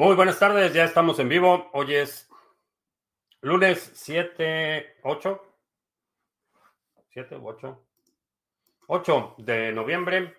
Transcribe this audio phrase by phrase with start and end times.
[0.00, 1.68] Muy buenas tardes, ya estamos en vivo.
[1.74, 2.26] Hoy es
[3.42, 5.42] lunes 7, 8,
[7.10, 7.86] 7 u 8,
[8.86, 10.38] 8 de noviembre.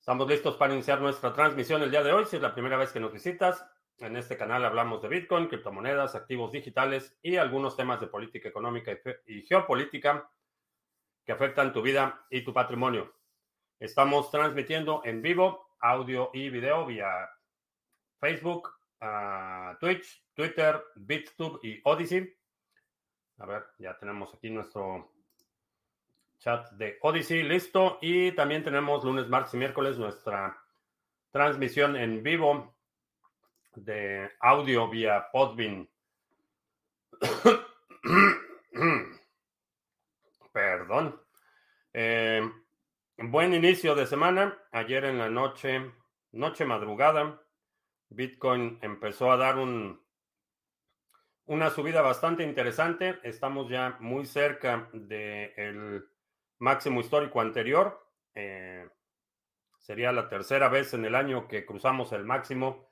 [0.00, 2.24] Estamos listos para iniciar nuestra transmisión el día de hoy.
[2.24, 3.62] Si es la primera vez que nos visitas,
[3.98, 8.90] en este canal hablamos de Bitcoin, criptomonedas, activos digitales y algunos temas de política económica
[9.26, 10.30] y geopolítica
[11.26, 13.12] que afectan tu vida y tu patrimonio.
[13.78, 17.35] Estamos transmitiendo en vivo audio y video vía
[18.18, 18.72] Facebook,
[19.80, 22.34] Twitch, Twitter, BitTube y Odyssey.
[23.38, 25.12] A ver, ya tenemos aquí nuestro
[26.38, 27.98] chat de Odyssey listo.
[28.00, 30.58] Y también tenemos lunes, martes y miércoles nuestra
[31.30, 32.74] transmisión en vivo
[33.74, 35.88] de audio vía Podbean.
[40.52, 41.20] Perdón.
[41.92, 42.42] Eh,
[43.18, 44.58] buen inicio de semana.
[44.72, 45.92] Ayer en la noche,
[46.32, 47.38] noche madrugada,
[48.08, 50.00] Bitcoin empezó a dar un,
[51.46, 53.18] una subida bastante interesante.
[53.22, 56.04] Estamos ya muy cerca del
[56.58, 58.04] máximo histórico anterior.
[58.34, 58.88] Eh,
[59.78, 62.88] sería la tercera vez en el año que cruzamos el máximo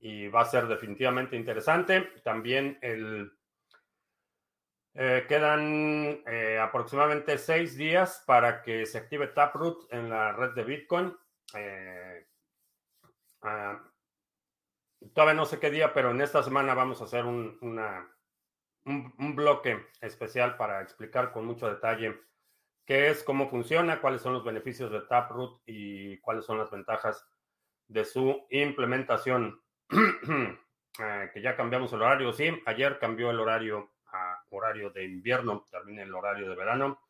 [0.00, 2.02] y va a ser definitivamente interesante.
[2.22, 3.32] También el,
[4.94, 10.64] eh, quedan eh, aproximadamente seis días para que se active Taproot en la red de
[10.64, 11.16] Bitcoin.
[13.40, 13.87] Ah,
[15.14, 18.08] Todavía no sé qué día, pero en esta semana vamos a hacer un, una,
[18.84, 22.20] un, bloque especial para explicar con mucho detalle
[22.84, 27.26] qué es, cómo funciona, cuáles son los beneficios de Taproot y cuáles son las ventajas
[27.86, 29.62] de su implementación.
[31.00, 35.68] Eh, que ya cambiamos el horario, sí, ayer cambió el horario a horario de invierno,
[35.70, 37.00] termina el horario de verano,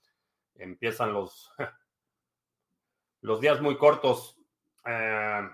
[0.57, 1.51] empiezan los,
[3.23, 4.37] los días muy cortos.
[4.85, 5.49] Eh,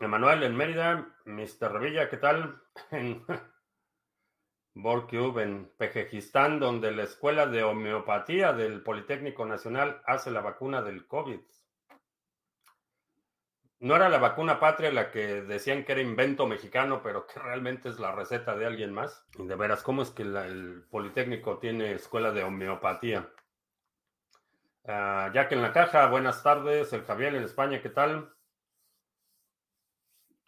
[0.00, 1.72] Emanuel en Mérida, Mr.
[1.72, 2.60] Revilla, ¿qué tal?
[2.90, 10.82] En Borcube, en Pejejistán, donde la Escuela de Homeopatía del Politécnico Nacional hace la vacuna
[10.82, 11.38] del COVID.
[13.78, 17.88] No era la vacuna patria la que decían que era invento mexicano, pero que realmente
[17.88, 19.24] es la receta de alguien más.
[19.38, 23.28] Y de veras, ¿cómo es que el Politécnico tiene escuela de homeopatía?
[24.86, 26.92] Ya que en la caja, buenas tardes.
[26.92, 28.34] El Javier en España, ¿qué tal?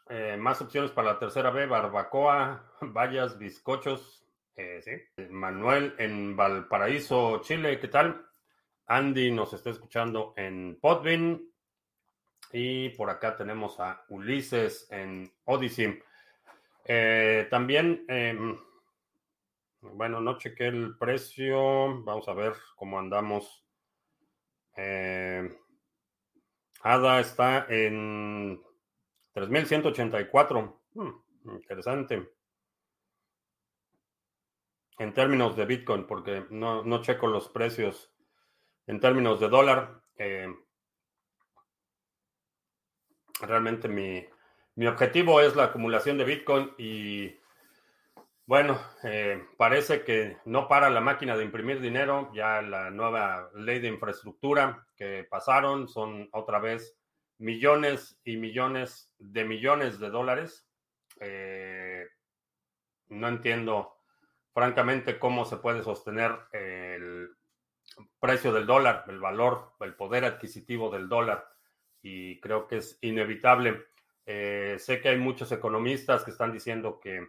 [0.08, 4.24] Eh, más opciones para la tercera B, barbacoa, vallas, bizcochos.
[4.54, 5.24] Eh, sí.
[5.30, 8.24] Manuel en Valparaíso, Chile, ¿qué tal?
[8.86, 11.42] Andy nos está escuchando en Podbean.
[12.52, 16.00] Y por acá tenemos a Ulises en Odyssey.
[16.84, 18.56] Eh, también, em,
[19.80, 22.02] bueno, no chequé el precio.
[22.04, 23.64] Vamos a ver cómo andamos.
[26.82, 28.62] Ada está en
[29.36, 30.80] 3.184.
[30.94, 31.10] Hmm,
[31.44, 32.32] interesante.
[34.98, 38.10] En términos de Bitcoin, porque no, no checo los precios
[38.86, 40.00] en términos de dólar.
[40.16, 40.48] Eh,
[43.42, 44.26] realmente mi,
[44.74, 47.36] mi, objetivo es la acumulación de Bitcoin y
[48.46, 52.30] bueno, eh, parece que no para la máquina de imprimir dinero.
[52.32, 56.96] Ya la nueva ley de infraestructura que pasaron son otra vez
[57.38, 60.66] millones y millones de millones de dólares.
[61.20, 62.06] Eh,
[63.08, 63.96] no entiendo,
[64.52, 67.30] francamente, cómo se puede sostener el
[68.18, 71.48] precio del dólar, el valor, el poder adquisitivo del dólar,
[72.02, 73.86] y creo que es inevitable.
[74.24, 77.28] Eh, sé que hay muchos economistas que están diciendo que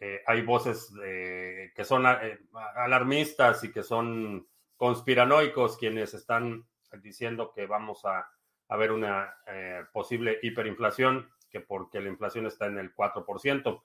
[0.00, 4.46] eh, hay voces que son alarmistas y que son
[4.76, 6.66] conspiranoicos quienes están
[7.00, 8.28] diciendo que vamos a
[8.68, 13.82] haber una eh, posible hiperinflación, que porque la inflación está en el 4%.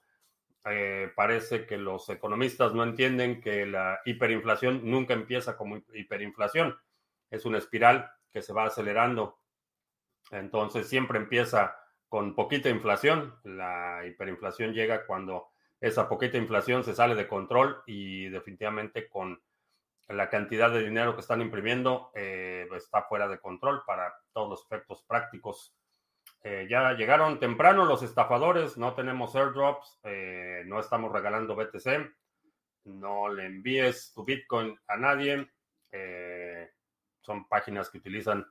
[0.66, 6.76] Eh, parece que los economistas no entienden que la hiperinflación nunca empieza como hiperinflación,
[7.30, 9.38] es una espiral que se va acelerando.
[10.30, 11.76] Entonces siempre empieza
[12.08, 13.34] con poquita inflación.
[13.44, 15.48] La hiperinflación llega cuando
[15.80, 19.40] esa poquita inflación se sale de control y definitivamente con
[20.12, 24.64] la cantidad de dinero que están imprimiendo eh, está fuera de control para todos los
[24.64, 25.74] efectos prácticos.
[26.42, 32.10] Eh, ya llegaron temprano los estafadores, no tenemos airdrops, eh, no estamos regalando BTC,
[32.84, 35.48] no le envíes tu Bitcoin a nadie.
[37.20, 38.46] son páginas que utilizan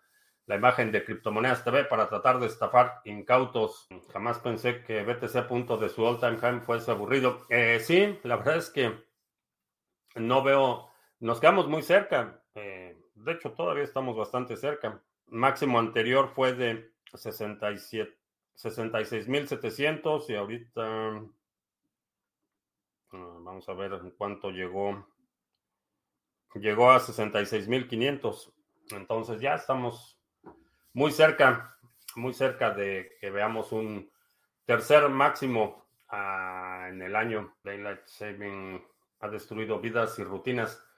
[0.45, 3.87] la imagen de Criptomonedas TV para tratar de estafar incautos.
[4.13, 7.45] Jamás pensé que BTC punto de su all time high fuese aburrido.
[7.79, 8.93] sí, la verdad es que
[10.15, 10.88] no veo
[11.19, 12.41] nos quedamos muy cerca.
[12.55, 15.01] Eh, de hecho, todavía estamos bastante cerca.
[15.27, 18.17] Máximo anterior fue de 67,
[18.55, 20.81] 66.700 y ahorita
[23.11, 25.07] ah, vamos a ver en cuánto llegó.
[26.55, 28.53] Llegó a 66.500.
[28.91, 30.19] Entonces ya estamos
[30.93, 31.77] muy cerca,
[32.15, 34.11] muy cerca de que veamos un
[34.65, 37.55] tercer máximo ah, en el año.
[37.63, 38.83] Daylight Saving
[39.19, 40.88] ha destruido vidas y rutinas.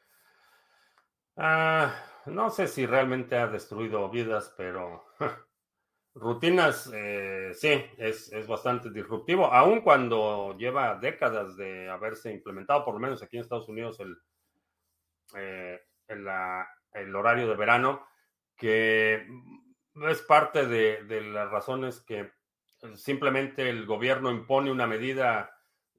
[1.43, 1.95] Ah,
[2.27, 5.05] no sé si realmente ha destruido vidas, pero
[6.13, 12.99] rutinas eh, sí, es, bastante disruptivo, aun cuando lleva décadas de haberse implementado, por lo
[12.99, 14.15] menos aquí en Estados Unidos, el,
[15.35, 18.05] eh, el, horario de verano,
[18.55, 19.25] que
[19.95, 22.31] es parte de las razones que
[22.93, 25.51] simplemente el gobierno impone una medida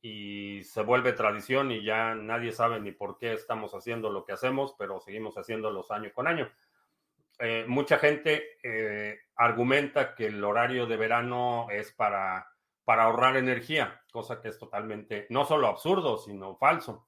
[0.02, 4.32] y se vuelve tradición y ya nadie sabe ni por qué estamos haciendo lo que
[4.32, 6.50] hacemos, pero seguimos haciéndolos año con año.
[7.38, 12.48] Eh, mucha gente eh, argumenta que el horario de verano es para,
[12.84, 17.06] para ahorrar energía, cosa que es totalmente no solo absurdo, sino falso.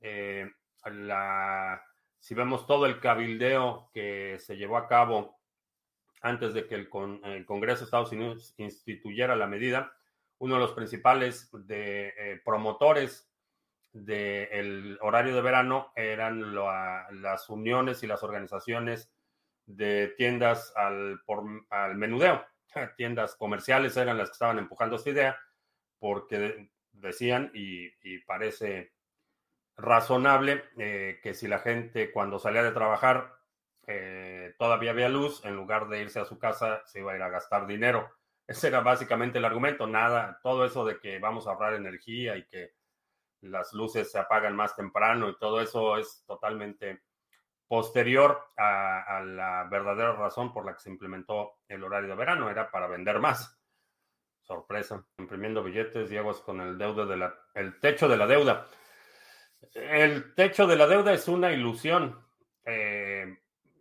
[0.00, 0.50] Eh,
[0.84, 1.82] la,
[2.18, 5.38] si vemos todo el cabildeo que se llevó a cabo
[6.20, 6.90] antes de que el,
[7.24, 9.94] el Congreso de Estados Unidos instituyera la medida,
[10.44, 13.30] uno de los principales eh, promotores
[13.92, 19.10] del horario de verano eran las uniones y las organizaciones
[19.64, 21.18] de tiendas al,
[21.70, 22.44] al menudeo.
[22.98, 25.38] Tiendas comerciales eran las que estaban empujando esta idea
[25.98, 28.92] porque decían, y, parece
[29.78, 33.32] razonable, eh, que si la gente cuando salía de trabajar
[33.86, 37.22] eh, todavía había luz, en lugar de irse a su casa, se iba a ir
[37.22, 38.12] a gastar dinero
[38.46, 42.46] ese era básicamente el argumento, nada, todo eso de que vamos a ahorrar energía y
[42.46, 42.74] que
[43.40, 47.02] las luces se apagan más temprano y todo eso es totalmente
[47.66, 52.70] posterior a, la verdadera razón por la que se implementó el horario de verano, era
[52.70, 53.58] para vender más.
[54.42, 57.34] Sorpresa, imprimiendo billetes y aguas con el deuda de la,
[57.80, 58.66] techo de la deuda.
[59.72, 62.22] El techo de la deuda es una ilusión.
[62.66, 63.38] Eh,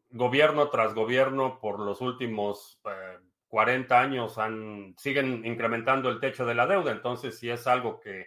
[0.10, 3.19] gobierno tras gobierno por los últimos eh,
[3.53, 6.91] 40 años han, siguen incrementando el techo de la deuda.
[6.91, 8.25] Entonces, si es algo que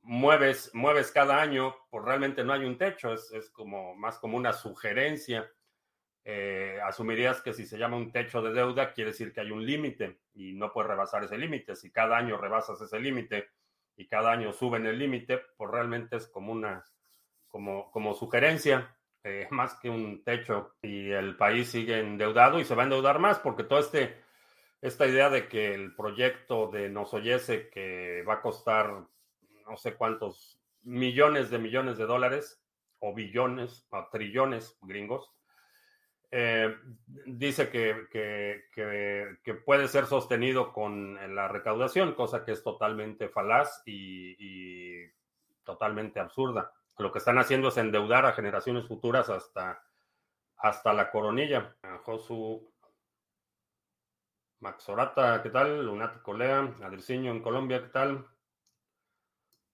[0.00, 4.52] mueves, mueves cada año, pues realmente no hay un techo, es, como más como una
[4.52, 5.50] sugerencia.
[6.22, 9.66] Eh, asumirías que si se llama un techo de deuda, quiere decir que hay un
[9.66, 11.74] límite y no puedes rebasar ese límite.
[11.74, 13.48] Si cada año rebasas ese límite
[13.96, 16.84] y cada año suben el límite, pues realmente es como una
[17.48, 18.96] como, como sugerencia.
[19.24, 23.20] Eh, más que un techo y el país sigue endeudado y se va a endeudar
[23.20, 24.20] más porque toda este,
[24.80, 29.06] esta idea de que el proyecto de Nosoyese que va a costar
[29.68, 32.60] no sé cuántos millones de millones de dólares
[32.98, 35.32] o billones o trillones gringos,
[36.32, 36.74] eh,
[37.26, 45.06] dice que, que, puede ser sostenido con la recaudación, cosa que es totalmente falaz y
[45.62, 46.72] totalmente absurda.
[47.02, 49.84] Lo que están haciendo es endeudar a generaciones futuras hasta,
[50.56, 51.76] hasta la coronilla.
[52.04, 52.72] Josu
[54.60, 55.84] Maxorata, ¿qué tal?
[55.84, 58.26] Lunático Lea, Adriciño en Colombia, ¿qué tal?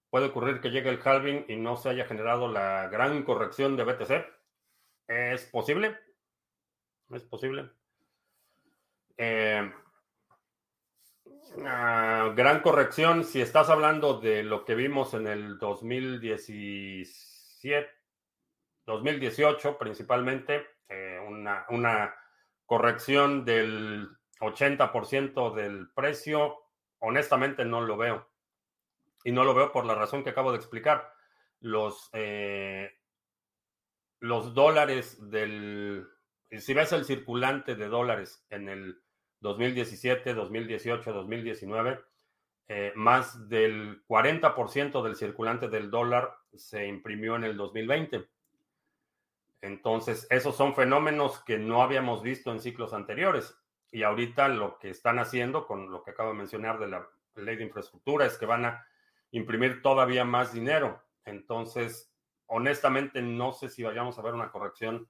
[0.08, 3.84] Puede ocurrir que llegue el halving y no se haya generado la gran corrección de
[3.84, 4.26] BTC.
[5.06, 5.98] ¿Es posible?
[7.10, 7.70] Es posible.
[9.18, 9.70] Eh,
[11.56, 17.88] gran corrección si estás hablando de lo que vimos en el 2017,
[18.86, 22.14] 2018 principalmente, eh, una,
[22.66, 26.58] corrección del 80% del precio,
[26.98, 28.28] honestamente no lo veo.
[29.24, 31.12] Y no lo veo por la razón que acabo de explicar.
[31.60, 32.92] Los, eh,
[34.20, 36.06] los dólares del...
[36.50, 39.02] Si ves el circulante de dólares en el
[39.40, 42.00] 2017, 2018, 2019,
[42.94, 48.28] más del 40% del circulante del dólar se imprimió en el 2020.
[49.60, 53.58] Entonces, esos son fenómenos que no habíamos visto en ciclos anteriores.
[53.90, 57.56] Y ahorita lo que están haciendo con lo que acabo de mencionar de la ley
[57.56, 58.86] de infraestructura es que van a
[59.30, 61.02] imprimir todavía más dinero.
[61.24, 62.12] Entonces,
[62.46, 65.08] honestamente, no sé si vayamos a ver una corrección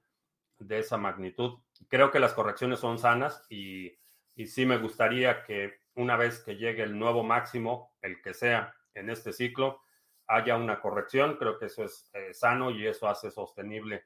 [0.59, 1.59] de esa magnitud.
[1.87, 3.97] Creo que las correcciones son sanas y
[4.39, 8.73] y sí me gustaría que una vez que llegue el nuevo máximo, el que sea
[8.93, 9.81] en este ciclo,
[10.27, 11.35] haya una corrección.
[11.35, 14.05] Creo que eso es eh, sano y eso hace sostenible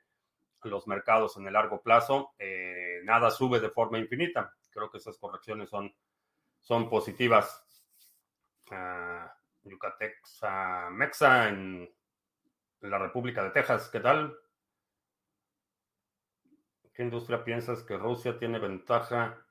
[0.64, 2.34] los mercados en el largo plazo.
[2.40, 4.52] Eh, nada sube de forma infinita.
[4.72, 5.94] Creo que esas correcciones son,
[6.62, 7.64] son positivas.
[8.72, 9.30] Uh,
[10.94, 11.94] Mexa en
[12.82, 14.36] la República de Texas, ¿qué tal?
[16.92, 19.43] ¿Qué industria piensas que Rusia tiene ventaja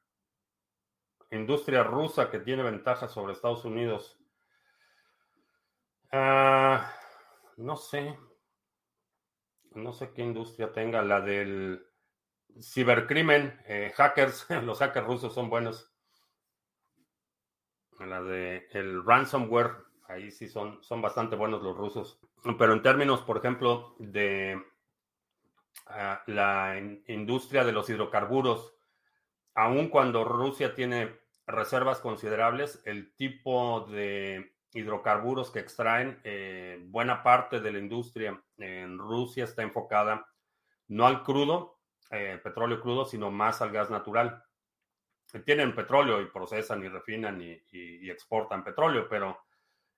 [1.32, 4.18] industria rusa que tiene ventaja sobre Estados Unidos.
[6.12, 6.92] Ah,
[7.56, 8.18] no sé.
[9.74, 11.02] No sé qué industria tenga.
[11.02, 11.86] La del
[12.60, 13.60] cibercrimen.
[13.66, 14.46] Eh, hackers.
[14.62, 15.90] Los hackers rusos son buenos.
[17.98, 19.76] La de el ransomware.
[20.08, 22.20] Ahí sí son, son bastante buenos los rusos.
[22.58, 24.62] Pero en términos, por ejemplo, de
[25.86, 28.74] ah, la industria de los hidrocarburos,
[29.54, 37.60] aun cuando Rusia tiene reservas considerables, el tipo de hidrocarburos que extraen, eh, buena parte
[37.60, 40.26] de la industria en Rusia está enfocada
[40.88, 41.80] no al crudo,
[42.10, 44.42] eh, petróleo crudo, sino más al gas natural.
[45.44, 49.38] Tienen petróleo y procesan y refinan y exportan petróleo, pero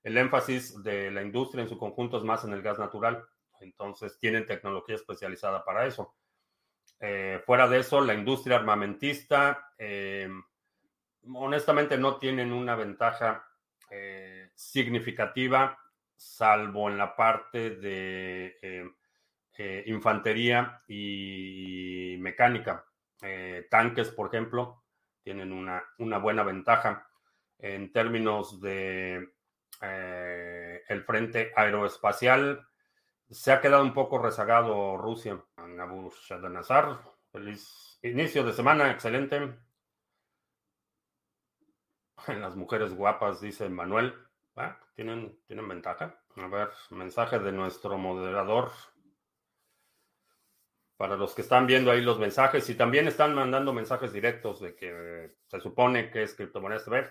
[0.05, 3.25] el énfasis de la industria en su conjunto es más en el gas natural.
[3.59, 6.15] Entonces tienen tecnología especializada para eso.
[6.99, 9.73] Eh, fuera de eso, la industria armamentista,
[11.33, 13.47] honestamente, no tienen una ventaja
[13.89, 15.77] eh, significativa,
[16.15, 18.57] salvo en la parte de
[19.85, 22.85] infantería y mecánica.
[23.69, 24.85] tanques, por ejemplo,
[25.25, 27.09] tienen una, buena ventaja
[27.57, 29.33] en términos de
[29.81, 32.67] eh, el frente aeroespacial.
[33.27, 35.43] Se ha quedado un poco rezagado Rusia.
[35.57, 37.01] Nabucodonosor,
[37.31, 39.64] feliz inicio de semana, excelente.
[42.27, 44.13] Las mujeres guapas, dice Manuel.
[44.55, 46.19] Ah, ¿tienen, tienen ventaja.
[46.37, 48.71] A ver, mensaje de nuestro moderador.
[50.97, 54.75] Para los que están viendo ahí los mensajes y también están mandando mensajes directos de
[54.75, 57.05] que se supone que es criptomonedas TV.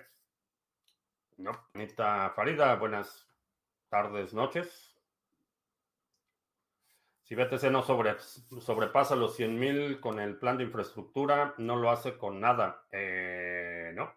[1.37, 3.27] No, Anita Farida, buenas
[3.89, 4.95] tardes, noches.
[7.23, 11.89] Si BTC no sobre, sobrepasa los 100 mil con el plan de infraestructura, no lo
[11.89, 12.85] hace con nada.
[12.91, 14.13] Eh, no.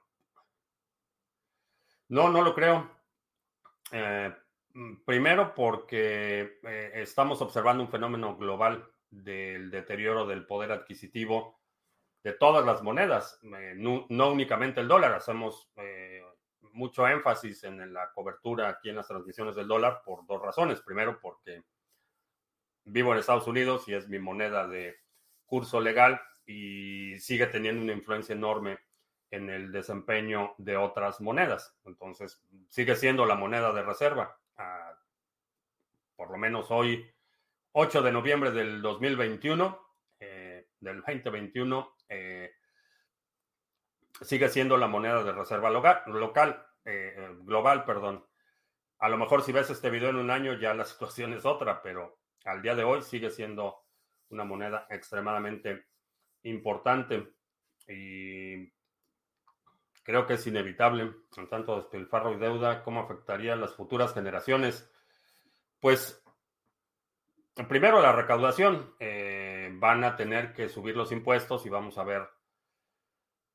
[2.08, 2.90] No, no lo creo.
[3.92, 4.34] Eh,
[5.04, 11.58] primero porque eh, estamos observando un fenómeno global del deterioro del poder adquisitivo
[12.22, 15.12] de todas las monedas, no, no, únicamente el dólar.
[15.12, 15.70] Hacemos
[16.72, 20.80] mucho énfasis en la cobertura aquí en las transmisiones del dólar por dos razones.
[20.82, 21.62] Primero, porque
[22.84, 24.96] vivo en Estados Unidos y es mi moneda de
[25.44, 28.78] curso legal y sigue teniendo una influencia enorme
[29.30, 31.76] en el desempeño de otras monedas.
[31.85, 34.38] Entonces, sigue siendo la moneda de reserva.
[34.56, 34.99] Ah,
[36.16, 37.11] por lo menos hoy,
[37.73, 39.78] 8 de noviembre del 2021,
[40.20, 42.52] eh, del 2021, eh,
[44.23, 46.64] sigue siendo la moneda de reserva local.
[46.85, 48.25] Eh, eh, global, perdón.
[48.99, 51.82] A lo mejor si ves este video en un año ya la situación es otra,
[51.82, 53.85] pero al día de hoy sigue siendo
[54.30, 55.87] una moneda extremadamente
[56.42, 57.35] importante
[57.87, 58.73] y
[60.08, 64.90] creo que es inevitable, en tanto despilfarro y deuda, cómo afectaría a las futuras generaciones.
[65.80, 66.24] Pues
[67.68, 72.26] primero la recaudación, eh, van a tener que subir los impuestos y vamos a ver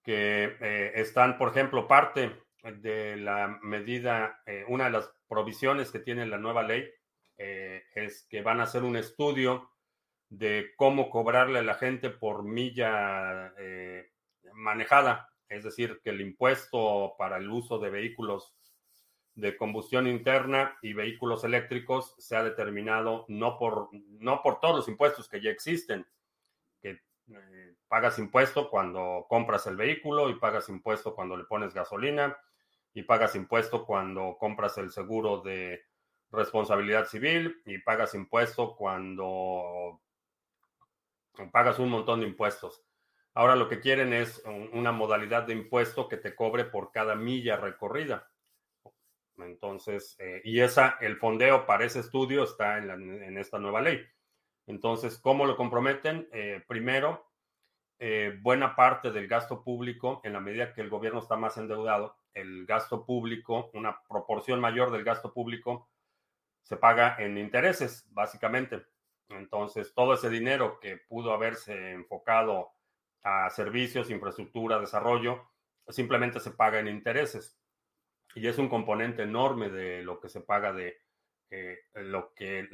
[0.04, 6.28] que están, por ejemplo, parte de la medida, eh, una de las provisiones que tiene
[6.28, 6.88] la nueva ley
[7.36, 9.72] eh, es que van a hacer un estudio
[10.30, 14.12] de cómo cobrarle a la gente por milla eh,
[14.54, 18.54] manejada, es decir, que el impuesto para el uso de vehículos
[19.36, 25.28] de combustión interna y vehículos eléctricos sea determinado no por, no por todos los impuestos
[25.28, 26.06] que ya existen,
[26.82, 27.00] que
[27.88, 32.38] pagas impuesto cuando compras el vehículo y pagas impuesto cuando le pones gasolina
[32.94, 35.82] y pagas impuesto cuando compras el seguro de
[36.32, 40.02] responsabilidad civil y pagas impuesto cuando
[41.52, 42.84] pagas un montón de impuestos.
[43.36, 47.58] Ahora lo que quieren es una modalidad de impuesto que te cobre por cada milla
[47.58, 48.30] recorrida.
[49.38, 54.06] Entonces, eh, y esa, el fondeo para ese estudio está en, esta nueva ley.
[54.68, 56.30] Entonces, ¿cómo lo comprometen?
[56.32, 57.32] Eh, primero,
[58.00, 62.18] eh, buena parte del gasto público, en la medida que el gobierno está más endeudado,
[62.34, 65.90] el gasto público, una proporción mayor del gasto público
[66.64, 68.86] se paga en intereses, básicamente.
[69.30, 72.72] Entonces, todo ese dinero que pudo haberse enfocado
[73.24, 75.50] a servicios, infraestructura, desarrollo,
[75.88, 77.58] simplemente se paga en intereses.
[78.36, 80.98] Y es un componente enorme de lo que se paga de
[81.56, 82.68] eh, lo que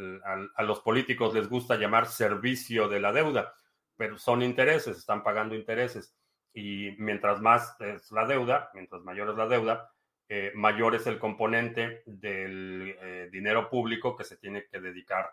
[0.56, 3.54] a, los políticos les gusta llamar servicio de la deuda,
[3.98, 6.16] pero son intereses, están pagando intereses
[6.54, 9.92] y mientras más es la deuda, mientras mayor es la deuda,
[10.30, 15.30] eh, mayor es el componente del eh, dinero público que se tiene que dedicar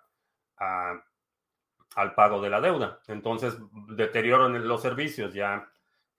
[1.95, 3.01] al pago de la deuda.
[3.09, 3.57] Entonces,
[3.89, 5.71] deterioro en los servicios, ya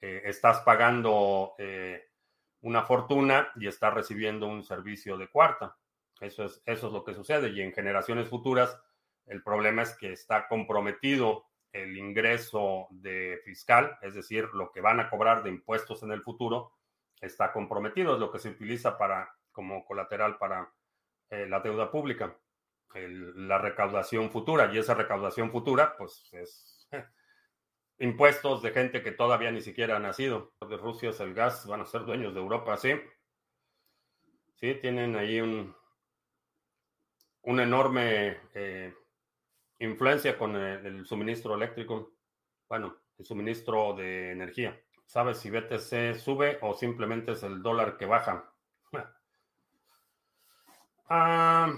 [0.02, 1.56] eh, estás pagando
[2.62, 5.78] una fortuna y está recibiendo un servicio de cuarta.
[6.20, 7.50] Eso es, eso es lo que sucede.
[7.50, 8.80] Y en generaciones futuras,
[9.28, 15.00] el problema es que está comprometido el ingreso de fiscal, es decir, lo que van
[15.00, 16.72] a cobrar de impuestos en el futuro,
[17.22, 18.14] está comprometido.
[18.14, 20.72] Es lo que se utiliza para, como colateral para
[21.30, 22.36] eh, la deuda pública,
[22.94, 24.74] la recaudación futura.
[24.74, 26.90] Y esa recaudación futura, pues es
[28.00, 30.54] impuestos de gente que todavía ni siquiera ha nacido.
[30.68, 32.94] De Rusia es el gas, van a ser dueños de Europa, sí.
[34.56, 35.76] Sí, tienen ahí un,
[37.44, 38.94] una enorme eh,
[39.80, 42.14] influencia con el, suministro eléctrico.
[42.68, 44.80] Bueno, el suministro de energía.
[45.06, 48.52] ¿Sabes si BTC sube o simplemente es el dólar que baja?
[51.10, 51.74] Ah,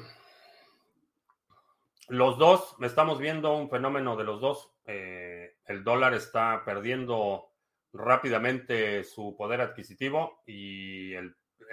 [2.10, 4.74] los dos, estamos viendo un fenómeno de los dos.
[4.86, 7.51] Eh, el dólar está perdiendo
[7.94, 11.13] rápidamente su poder adquisitivo y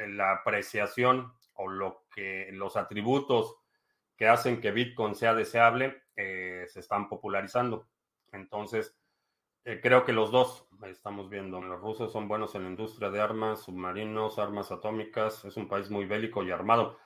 [0.08, 3.56] la apreciación o lo que los atributos
[4.16, 7.88] que hacen que Bitcoin sea deseable eh, se están popularizando.
[8.32, 8.96] Entonces,
[9.64, 11.60] eh, creo que los dos estamos viendo.
[11.60, 15.44] Los rusos son buenos en la industria de armas, submarinos, armas atómicas.
[15.44, 16.98] Es un país muy bélico y armado.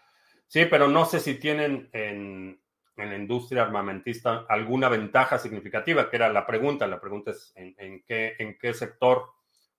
[0.46, 2.59] Sí, pero no sé si tienen en,
[3.00, 6.86] en la industria armamentista alguna ventaja significativa, que era la pregunta.
[6.86, 9.30] La pregunta es en, qué, en qué sector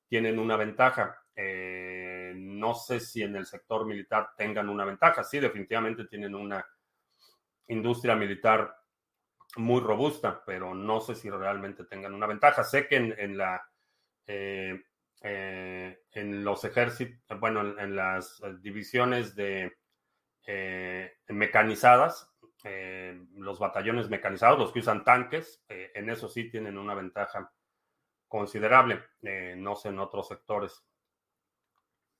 [0.07, 1.23] tienen una ventaja.
[1.35, 5.23] Eh, no sé si en el sector militar tengan una ventaja.
[5.23, 6.65] Sí, definitivamente tienen una
[7.67, 8.75] industria militar
[9.57, 12.63] muy robusta, pero no sé si realmente tengan una ventaja.
[12.63, 13.61] Sé que en, la
[14.25, 14.81] eh,
[15.21, 19.77] eh, en los ejércitos, bueno, en, las divisiones de
[21.27, 22.30] mecanizadas,
[22.63, 27.51] los batallones mecanizados, los que usan tanques, eh, en eso sí tienen una ventaja
[28.27, 30.83] considerable, eh, no sé en otros sectores.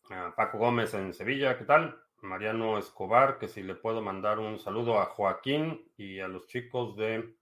[0.10, 2.02] Ah, Paco Gómez en Sevilla, ¿qué tal?
[2.22, 6.96] Mariano Escobar, que si le puedo mandar un saludo a Joaquín y a los chicos
[6.96, 7.36] de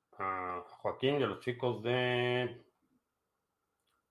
[0.82, 2.64] Joaquín y a los chicos de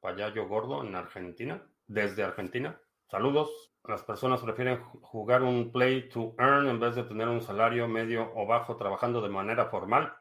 [0.00, 2.80] Payayo Gordo en Argentina, desde Argentina.
[3.06, 3.67] Saludos.
[3.88, 8.30] Las personas prefieren jugar un play to earn en vez de tener un salario medio
[8.34, 10.14] o bajo trabajando de manera formal.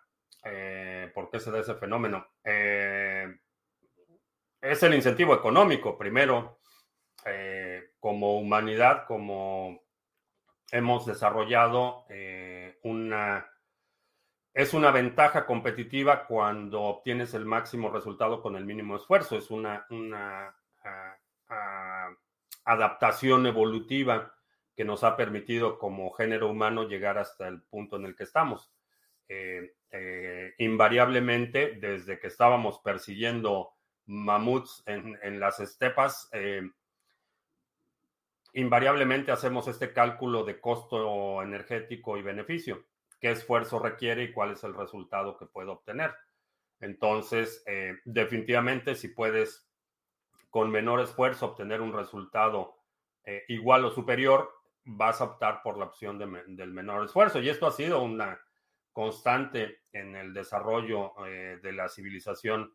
[0.46, 2.26] Eh, ¿Por qué se da ese fenómeno?
[2.46, 3.28] Eh,
[4.62, 6.60] es el incentivo económico, primero.
[7.26, 9.84] Eh, como humanidad, como
[10.72, 12.06] hemos desarrollado
[12.84, 13.52] una...
[14.54, 19.38] Es una ventaja competitiva cuando obtienes el máximo resultado con el mínimo esfuerzo.
[19.38, 21.18] Es una, una ah,
[21.50, 22.10] ah,
[22.68, 24.36] adaptación evolutiva
[24.76, 28.72] que nos ha permitido como género humano llegar hasta el punto en el que estamos.
[29.30, 33.72] Eh, eh, invariablemente, desde que estábamos persiguiendo
[34.06, 36.62] mamuts en, las estepas, eh,
[38.54, 42.86] invariablemente hacemos este cálculo de costo energético y beneficio,
[43.22, 46.14] qué esfuerzo requiere y cuál es el resultado que puedo obtener.
[46.80, 47.64] Entonces,
[48.06, 49.67] definitivamente, si puedes
[50.50, 52.78] con menor esfuerzo obtener un resultado
[53.24, 54.50] eh, igual o superior,
[54.86, 57.40] vas a optar por la opción del menor esfuerzo.
[57.40, 58.40] Y esto ha sido una
[58.94, 62.74] constante en el desarrollo eh, de la civilización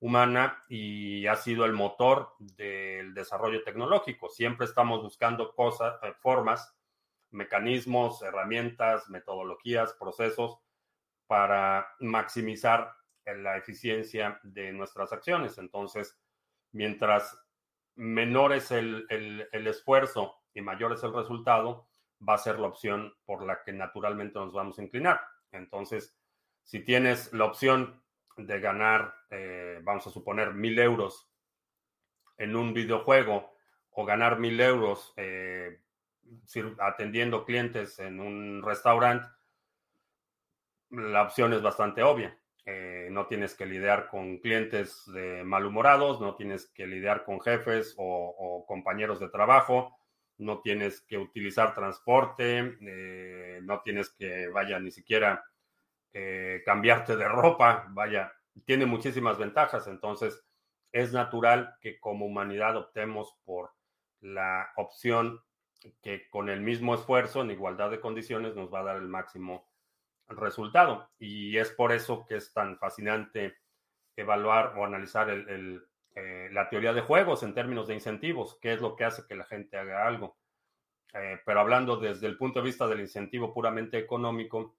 [0.00, 4.28] humana y ha sido el motor del desarrollo tecnológico.
[4.28, 6.76] Siempre estamos buscando cosas, eh, formas,
[7.30, 10.58] mecanismos, herramientas, metodologías, procesos
[11.28, 12.92] para maximizar
[13.24, 15.56] la eficiencia de nuestras acciones.
[15.58, 16.18] Entonces,
[16.72, 17.38] mientras
[17.94, 19.06] menor es el,
[19.50, 21.88] esfuerzo y mayor es el resultado,
[22.26, 25.20] va a ser la opción por la que naturalmente nos vamos a inclinar.
[25.50, 26.16] Entonces,
[26.62, 28.02] si tienes la opción
[28.36, 31.28] de ganar, eh, vamos a suponer, mil euros
[32.38, 33.52] en un videojuego
[33.90, 35.80] o ganar mil euros eh,
[36.78, 39.28] atendiendo clientes en un restaurante,
[40.90, 42.38] la opción es bastante obvia.
[42.64, 45.04] Eh, no tienes que lidiar con clientes
[45.44, 49.96] malhumorados, no tienes que lidiar con jefes o, compañeros de trabajo,
[50.38, 55.44] no tienes que utilizar transporte, eh, no tienes que, vaya, ni siquiera
[56.12, 58.32] eh, cambiarte de ropa, vaya,
[58.64, 60.44] tiene muchísimas ventajas, entonces
[60.92, 63.70] es natural que como humanidad optemos por
[64.20, 65.40] la opción
[66.00, 69.71] que con el mismo esfuerzo, en igualdad de condiciones, nos va a dar el máximo
[70.28, 71.10] resultado.
[71.18, 73.56] Y es por eso que es tan fascinante
[74.16, 78.80] evaluar o analizar el, eh, la teoría de juegos en términos de incentivos, qué es
[78.80, 80.36] lo que hace que la gente haga algo.
[81.14, 84.76] Eh, pero hablando desde el punto de vista del incentivo puramente económico,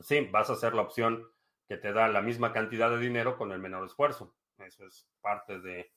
[0.00, 1.30] sí, vas a hacer la opción
[1.68, 4.34] que te da la misma cantidad de dinero con el menor esfuerzo.
[4.58, 5.92] Eso es parte de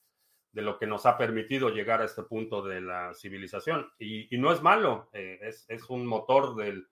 [0.51, 3.91] de lo que nos ha permitido llegar a este punto de la civilización.
[3.99, 6.87] Y, no es malo, eh, es, un motor del,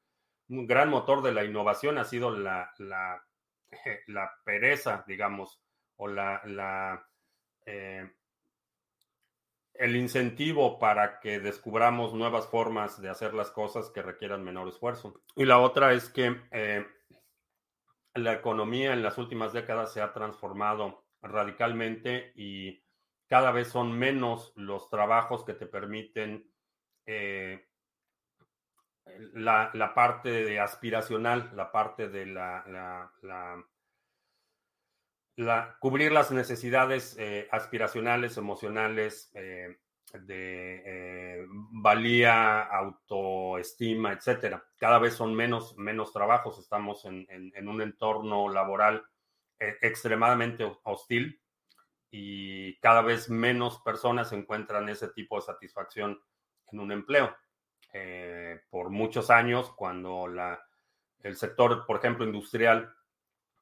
[0.50, 2.72] un gran motor de la innovación ha sido la,
[4.08, 5.62] la, pereza, digamos,
[5.98, 7.08] o la, la
[7.66, 8.10] eh,
[9.78, 15.22] el incentivo para que descubramos nuevas formas de hacer las cosas que requieran menor esfuerzo.
[15.36, 16.86] Y la otra es que eh,
[18.16, 22.84] la economía en las últimas décadas se ha transformado radicalmente y
[23.28, 26.50] cada vez son menos los trabajos que te permiten
[27.06, 27.68] eh,
[29.34, 33.12] la, parte de aspiracional, la parte de la,
[35.36, 39.78] la, cubrir las necesidades eh, aspiracionales, emocionales, eh,
[40.14, 44.66] de valía, autoestima, etcétera.
[44.78, 46.60] Cada vez son menos, menos trabajos.
[46.60, 49.04] Estamos en, en un entorno laboral
[49.60, 51.42] extremadamente hostil
[52.10, 56.20] y cada vez menos personas encuentran ese tipo de satisfacción
[56.72, 57.36] en un empleo.
[57.94, 60.62] Eh, por muchos años, cuando la,
[61.24, 62.94] el sector, por ejemplo, industrial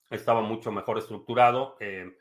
[0.10, 2.12] estaba mucho mejor estructurado, eh,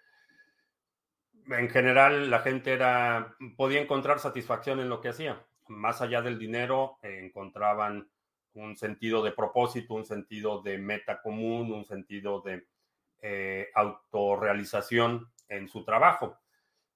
[1.48, 5.44] en general la gente era, podía encontrar satisfacción en lo que hacía.
[5.68, 8.08] Más allá del dinero, eh, encontraban
[8.54, 12.66] un sentido de propósito, un sentido de meta común, un sentido de
[13.74, 16.38] autorrealización en su trabajo.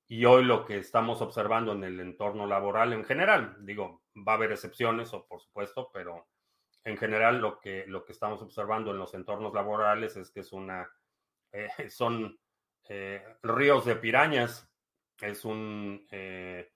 [0.07, 4.37] Y hoy lo que estamos observando en el entorno laboral en general, digo, va a
[4.37, 6.29] haber excepciones, o por supuesto, pero
[6.85, 10.53] en general lo que, lo que estamos observando en los entornos laborales es que es
[10.53, 10.91] una,
[11.53, 12.39] eh, son
[12.89, 14.69] eh, ríos de pirañas,
[15.21, 16.71] es un, eh,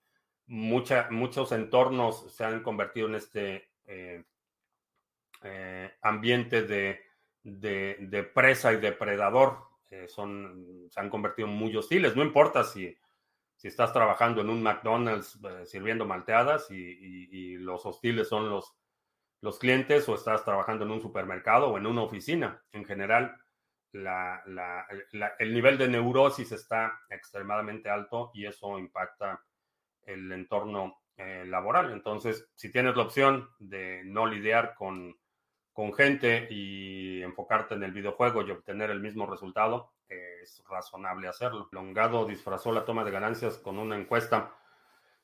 [0.47, 3.69] muchos entornos se han convertido en este
[6.01, 7.01] ambiente de,
[7.43, 9.59] de, presa y depredador,
[10.07, 12.95] son, se han convertido muy hostiles, no importa si,
[13.55, 18.75] si estás trabajando en un McDonald's eh, sirviendo malteadas y, los hostiles son los,
[19.41, 22.61] los clientes o estás trabajando en un supermercado o en una oficina.
[22.73, 23.37] En general,
[23.93, 29.41] el nivel de neurosis está extremadamente alto y eso impacta
[30.03, 31.93] el entorno eh, laboral.
[31.93, 35.15] Entonces, si tienes la opción de no lidiar con
[35.73, 41.67] con gente y enfocarte en el videojuego y obtener el mismo resultado, es razonable hacerlo.
[41.71, 44.53] Longado disfrazó la toma de ganancias con una encuesta.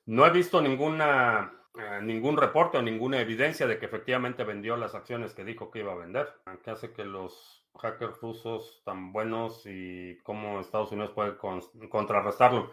[0.05, 4.95] No he visto ninguna, eh, ningún reporte o ninguna evidencia de que efectivamente vendió las
[4.95, 6.27] acciones que dijo que iba a vender.
[6.63, 11.37] ¿Qué hace que los hackers rusos tan buenos y cómo Estados Unidos puede
[11.89, 12.71] contrarrestarlo?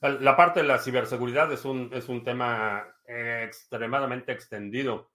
[0.00, 5.13] La parte de la ciberseguridad es un, es un tema extremadamente extendido.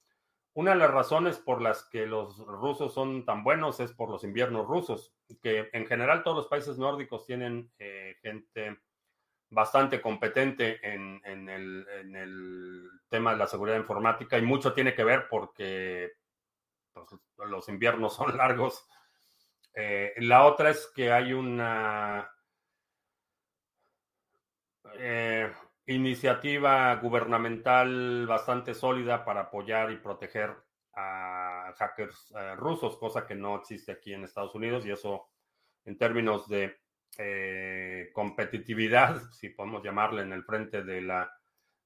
[0.60, 4.26] Una de las razones por las que los rusos son tan buenos es por los
[4.26, 8.78] inviernos rusos, que en general todos los países nórdicos tienen eh, gente
[9.50, 16.12] bastante competente en, el, tema de la seguridad informática y mucho tiene que ver porque
[16.92, 18.86] pues, los inviernos son largos.
[19.74, 22.30] Eh, la otra es que hay una...
[24.96, 25.54] Eh,
[25.90, 30.56] iniciativa gubernamental bastante sólida para apoyar y proteger
[30.94, 35.30] a hackers eh, rusos, cosa que no existe aquí en Estados Unidos y eso
[35.86, 36.78] en términos de
[37.18, 41.32] eh, competitividad, si podemos llamarle en el frente de la,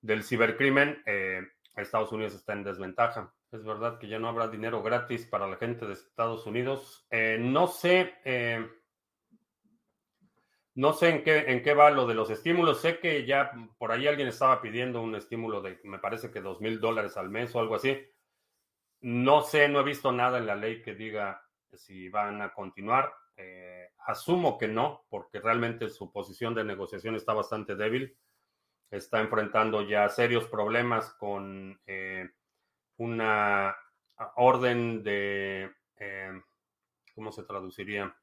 [0.02, 1.42] del cibercrimen, eh,
[1.76, 3.34] Estados Unidos está en desventaja.
[3.52, 7.08] Es verdad que ya no habrá dinero gratis para la gente de Estados Unidos.
[7.40, 8.14] no sé
[10.76, 12.82] no sé en qué, en qué va lo de los estímulos.
[12.82, 16.62] Sé que ya por ahí alguien estaba pidiendo un estímulo de, me parece que dos
[16.62, 17.98] mil dólares al mes o algo así.
[19.02, 23.14] No sé, no he visto nada en la ley que diga si van a continuar.
[23.36, 28.18] Eh, asumo que no, porque realmente su posición de negociación está bastante débil.
[28.90, 32.30] Está enfrentando ya serios problemas con eh,
[32.98, 33.76] una
[34.36, 36.42] orden de, eh,
[37.14, 38.16] ¿cómo se traduciría?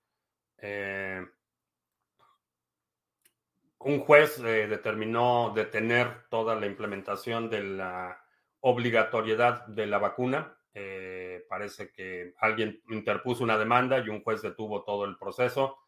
[3.80, 8.22] Un juez eh, determinó detener toda la implementación de la
[8.60, 10.56] obligatoriedad de la vacuna.
[10.74, 15.78] Eh, parece que alguien interpuso una demanda y un juez detuvo todo el proceso.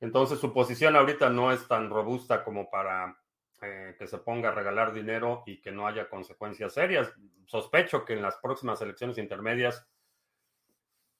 [0.00, 3.18] Entonces su posición ahorita no es tan robusta como para
[3.60, 7.12] eh, que se ponga a regalar dinero y que no haya consecuencias serias.
[7.46, 9.84] Sospecho que en las próximas elecciones intermedias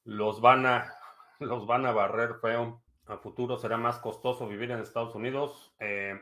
[0.04, 0.94] los van a,
[1.40, 5.74] los van a barrer feo a futuro será más costoso vivir en Estados Unidos.
[5.78, 6.20] Eh,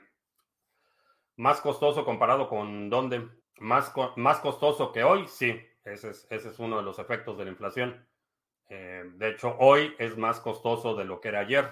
[1.36, 3.28] más costoso comparado con dónde.
[3.58, 5.60] Más, más costoso que hoy, sí.
[5.84, 8.06] Ese es, ese es uno de los efectos de la inflación.
[8.68, 11.70] Eh, de hecho, hoy es más costoso de lo que era ayer.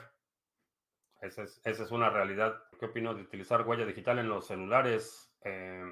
[1.21, 2.63] esa es, esa es una realidad.
[2.79, 5.33] ¿Qué opino de utilizar huella digital en los celulares?
[5.43, 5.85] Eh,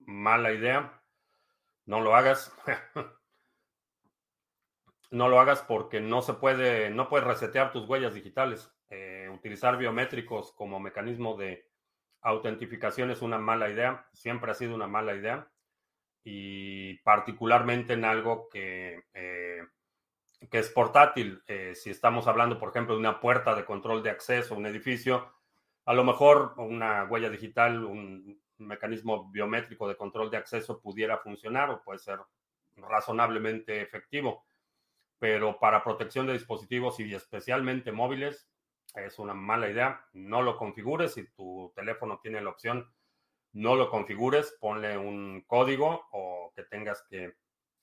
[0.00, 1.00] mala idea.
[1.86, 2.54] No lo hagas.
[5.14, 8.70] no lo hagas porque no se puede, no puedes resetear tus huellas digitales.
[8.90, 11.68] Eh, utilizar biométricos como mecanismo de
[12.20, 15.48] autentificación es una mala idea, siempre ha sido una mala idea
[16.24, 19.60] y particularmente en algo que, eh,
[20.50, 21.42] que es portátil.
[21.46, 24.66] Eh, si estamos hablando, por ejemplo, de una puerta de control de acceso a un
[24.66, 25.32] edificio,
[25.84, 31.70] a lo mejor una huella digital, un mecanismo biométrico de control de acceso pudiera funcionar
[31.70, 32.18] o puede ser
[32.76, 34.44] razonablemente efectivo,
[35.18, 38.48] pero para protección de dispositivos y especialmente móviles
[38.94, 40.06] es una mala idea.
[40.12, 42.88] No lo configures si tu teléfono tiene la opción
[43.54, 47.36] no lo configures, ponle un código o que tengas que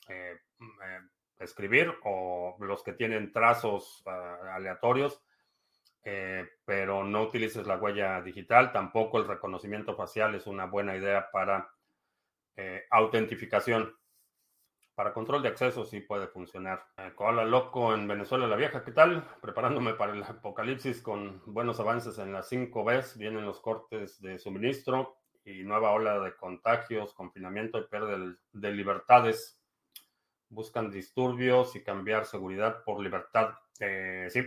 [0.10, 1.00] eh, eh,
[1.39, 5.24] escribir o los que tienen trazos ah, aleatorios,
[6.04, 8.74] eh, pero no utilices la huella digital.
[8.74, 11.74] Tampoco el reconocimiento facial es una buena idea para
[12.91, 13.96] autentificación.
[15.01, 16.85] Para control de acceso sí puede funcionar.
[17.15, 19.27] Koala Loco en Venezuela la Vieja, ¿qué tal?
[19.41, 23.17] Preparándome para el apocalipsis con buenos avances en las 5 Bs.
[23.17, 29.59] Vienen los cortes de suministro y nueva ola de contagios, confinamiento y pérdida de libertades.
[30.49, 33.55] Buscan disturbios y cambiar seguridad por libertad.
[33.79, 34.43] Eh, sí.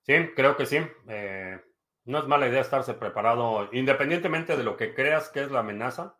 [0.00, 0.78] Sí, creo que sí.
[1.08, 1.60] Eh,
[2.06, 6.16] no es mala idea estarse preparado, independientemente de lo que creas que es la amenaza.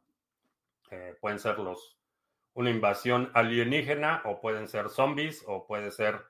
[0.90, 1.97] Eh, pueden ser los
[2.54, 6.24] una invasión alienígena o pueden ser zombies o puede ser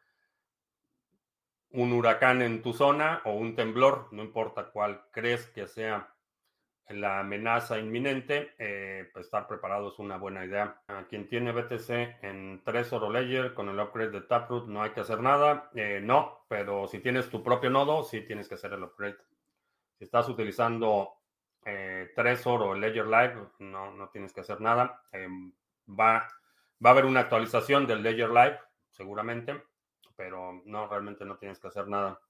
[1.71, 6.15] un huracán en tu zona o un temblor, no importa cuál crees que sea
[6.89, 10.81] la amenaza inminente, eh, pues estar preparado es una buena idea.
[10.89, 11.91] A quien tiene BTC
[12.23, 15.71] en 3 Oro Ledger con el upgrade de Taproot no hay que hacer nada.
[15.75, 19.19] Eh, no, pero si tienes tu propio nodo, sí tienes que hacer el upgrade.
[19.99, 21.13] Si estás utilizando
[21.65, 25.03] eh, 3 Oro Ledger Live, no, no tienes que hacer nada.
[25.89, 26.29] Va,
[26.85, 28.59] va a haber una actualización del Ledger Live,
[28.91, 29.63] seguramente,
[30.17, 32.21] pero no, realmente no tienes que hacer nada.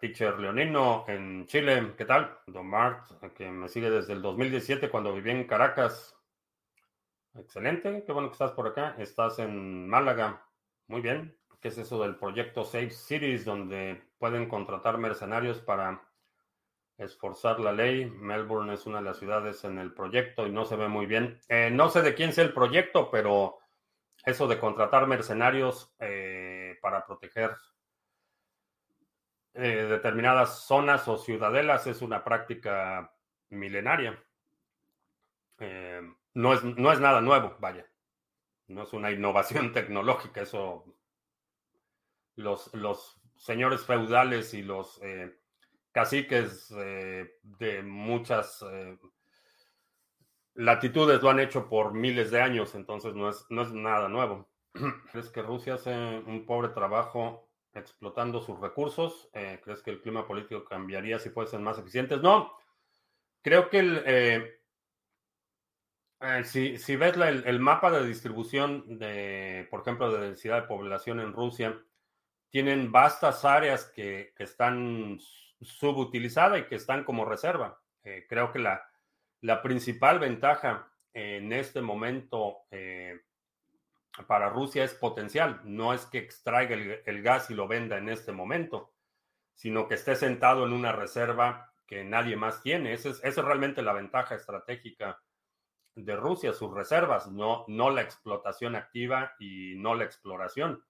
[0.00, 2.38] teacher Leonino en Chile, ¿qué tal?
[2.46, 6.16] Don Mart, que me sigue desde el 2017 cuando viví en Caracas.
[7.34, 8.94] Excelente, qué bueno que estás por acá.
[8.98, 10.44] Estás en Málaga.
[10.86, 11.36] Muy bien.
[11.60, 16.02] ¿Qué es eso del proyecto Safe Cities, donde pueden contratar mercenarios para
[17.04, 18.06] esforzar la ley?
[18.06, 21.38] Melbourne es una de las ciudades en el proyecto y no se ve muy bien.
[21.48, 23.58] Eh, no sé de quién sea el proyecto, pero
[24.24, 27.56] eso de contratar mercenarios eh, para proteger
[29.54, 33.12] eh, determinadas zonas o ciudadelas es una práctica
[33.50, 34.22] milenaria.
[36.34, 37.86] No, es, no es nada nuevo, vaya.
[38.66, 40.84] No es una innovación tecnológica, eso
[42.34, 45.00] los, los señores feudales y los
[45.92, 48.64] caciques de muchas
[50.54, 54.48] latitudes lo han hecho por miles de años, entonces no es, no es nada nuevo.
[55.12, 59.28] ¿Crees que Rusia hace un pobre trabajo explotando sus recursos.
[59.32, 62.20] Eh, ¿Crees que el clima político cambiaría si fuesen más eficientes?
[62.20, 62.52] No,
[63.40, 64.60] creo que el, eh,
[66.20, 71.32] eh, si, ves el, mapa de distribución de, por ejemplo, de densidad de población en
[71.32, 71.80] Rusia,
[72.50, 75.18] tienen vastas áreas que, que están
[75.62, 77.80] subutilizadas y que están como reserva.
[78.28, 78.84] creo que la,
[79.40, 82.66] la principal ventaja en este momento
[84.26, 85.60] para Rusia es potencial.
[85.64, 88.92] No es que extraiga el, gas y lo venda en este momento,
[89.54, 92.92] sino que esté sentado en una reserva que nadie más tiene.
[92.92, 95.20] Esa es, realmente la ventaja estratégica
[95.94, 100.84] de Rusia, sus reservas, no, no la explotación activa y no la exploración.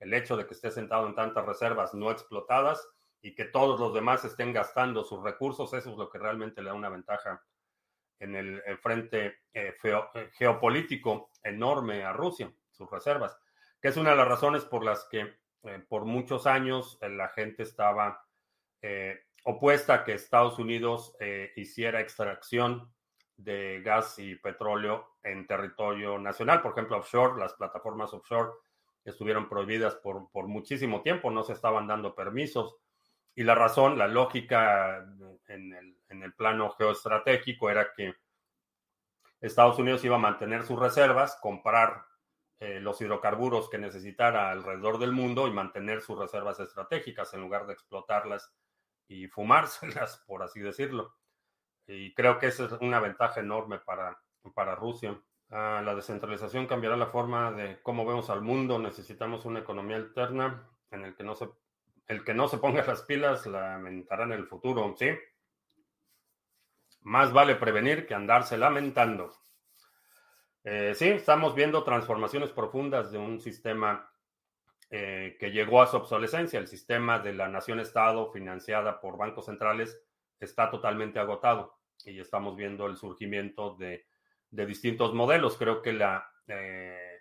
[0.00, 2.86] El hecho de que esté sentado en tantas reservas no explotadas
[3.20, 6.70] y que todos los demás estén gastando sus recursos, eso es lo que realmente le
[6.70, 7.44] da una ventaja
[8.20, 13.36] en el, frente eh, eh, geopolítico enorme a Rusia sus reservas,
[13.80, 17.28] que es una de las razones por las que eh, por muchos años eh, la
[17.28, 18.24] gente estaba
[18.80, 21.16] eh, opuesta a que Estados Unidos
[21.56, 22.92] hiciera extracción
[23.36, 26.60] de gas y petróleo en territorio nacional.
[26.60, 28.50] Por ejemplo, offshore, las plataformas offshore
[29.04, 32.76] estuvieron prohibidas por, por muchísimo tiempo, no se estaban dando permisos.
[33.38, 35.06] Y la razón, la lógica
[35.46, 38.16] en el, en el plano geoestratégico era que
[39.40, 42.04] Estados Unidos iba a mantener sus reservas, comprar
[42.58, 47.68] eh, los hidrocarburos que necesitara alrededor del mundo y mantener sus reservas estratégicas en lugar
[47.68, 48.52] de explotarlas
[49.06, 51.14] y fumárselas, por así decirlo.
[51.86, 54.20] Y creo que esa es una ventaja enorme para,
[54.52, 55.16] para Rusia.
[55.50, 58.80] Ah, la descentralización cambiará la forma de cómo vemos al mundo.
[58.80, 60.68] Necesitamos una economía alterna.
[60.90, 61.48] en el que no se,
[62.08, 65.10] el que no se ponga las pilas lamentará en el futuro, ¿sí?
[67.02, 69.32] Más vale prevenir que andarse lamentando.
[70.64, 74.10] Eh, sí, estamos viendo transformaciones profundas de un sistema
[74.90, 76.58] eh, que llegó a su obsolescencia.
[76.58, 80.00] El sistema de la nación-estado financiada por bancos centrales
[80.40, 84.06] está totalmente agotado y estamos viendo el surgimiento de,
[84.50, 85.58] distintos modelos.
[85.58, 87.20] Creo que la, eh,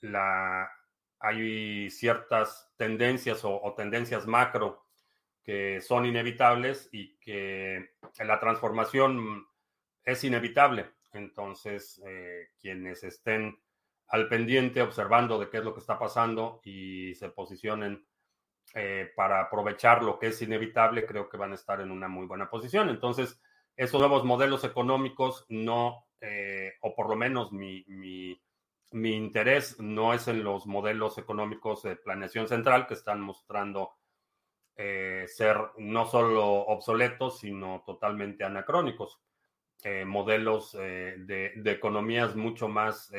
[0.00, 0.70] la,
[1.18, 4.86] hay ciertas tendencias o, tendencias macro
[5.42, 9.46] que son inevitables y que la transformación
[10.04, 10.90] es inevitable.
[11.12, 13.58] Entonces, eh, quienes estén
[14.08, 18.06] al pendiente observando de qué es lo que está pasando y se posicionen
[18.74, 22.26] eh, para aprovechar lo que es inevitable, creo que van a estar en una muy
[22.26, 22.88] buena posición.
[22.88, 23.40] Entonces,
[23.76, 28.40] esos nuevos modelos económicos no, eh, o por lo menos mi, mi,
[28.90, 33.96] mi, interés no es en los modelos económicos de planeación central que están mostrando
[34.76, 39.20] eh, ser no solo obsoletos, sino totalmente anacrónicos.
[39.82, 43.10] Eh, modelos eh, de, economías mucho más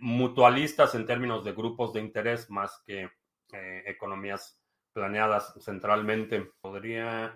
[0.00, 3.10] mutualistas en términos de grupos de interés, más que
[3.86, 4.60] economías
[4.92, 6.52] planeadas centralmente.
[6.60, 7.34] Podría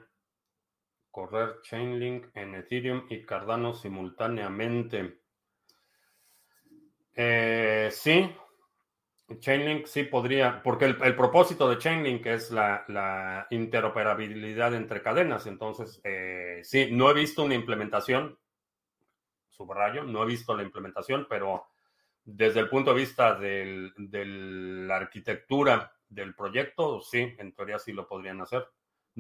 [1.10, 5.20] correr Chainlink en Ethereum y Cardano simultáneamente.
[7.14, 8.30] Sí,
[9.38, 15.46] Chainlink sí podría, porque el, propósito de Chainlink es la, interoperabilidad entre cadenas.
[15.46, 18.38] Entonces, eh, sí, no he visto una implementación,
[19.48, 21.66] subrayo, no he visto la implementación, pero
[22.24, 28.08] desde el punto de vista de la arquitectura del proyecto, sí, en teoría sí lo
[28.08, 28.66] podrían hacer.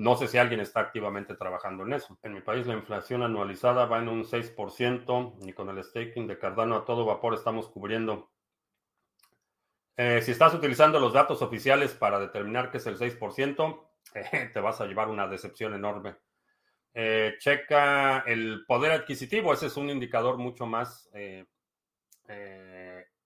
[0.00, 2.18] No sé si alguien está activamente trabajando en eso.
[2.22, 6.38] En mi país la inflación anualizada va en un 6% y con el staking de
[6.38, 8.30] Cardano a todo vapor estamos cubriendo
[10.02, 14.58] eh, si estás utilizando los datos oficiales para determinar que es el 6%, eh, te
[14.58, 16.16] vas a llevar una decepción enorme.
[16.94, 21.10] Eh, checa el poder adquisitivo, ese es un indicador mucho más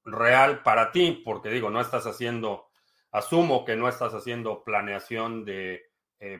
[0.04, 2.66] real para ti, porque digo, no estás haciendo,
[3.12, 5.93] asumo que no estás haciendo planeación de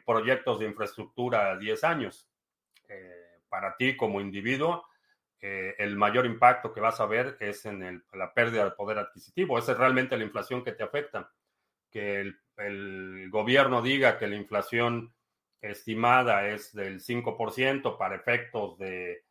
[0.04, 2.28] proyectos de infraestructura a 10 años.
[3.48, 4.84] para ti como individuo,
[5.40, 9.58] eh, el mayor impacto que vas a ver es en la pérdida de poder adquisitivo.
[9.58, 11.30] Esa es realmente la inflación que te afecta.
[11.90, 15.12] Que el, gobierno diga que la inflación
[15.60, 19.22] estimada es del 5% para efectos de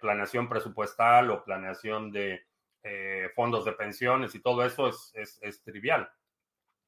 [0.00, 2.46] planeación presupuestal o planeación de
[2.84, 6.08] eh, fondos de pensiones y todo eso es, trivial.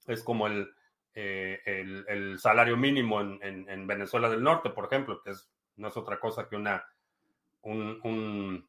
[0.06, 0.72] Es como el,
[1.20, 6.20] eh, el, salario mínimo en, Venezuela del Norte, por ejemplo, que es, no es otra
[6.20, 6.86] cosa que una
[7.62, 8.68] un,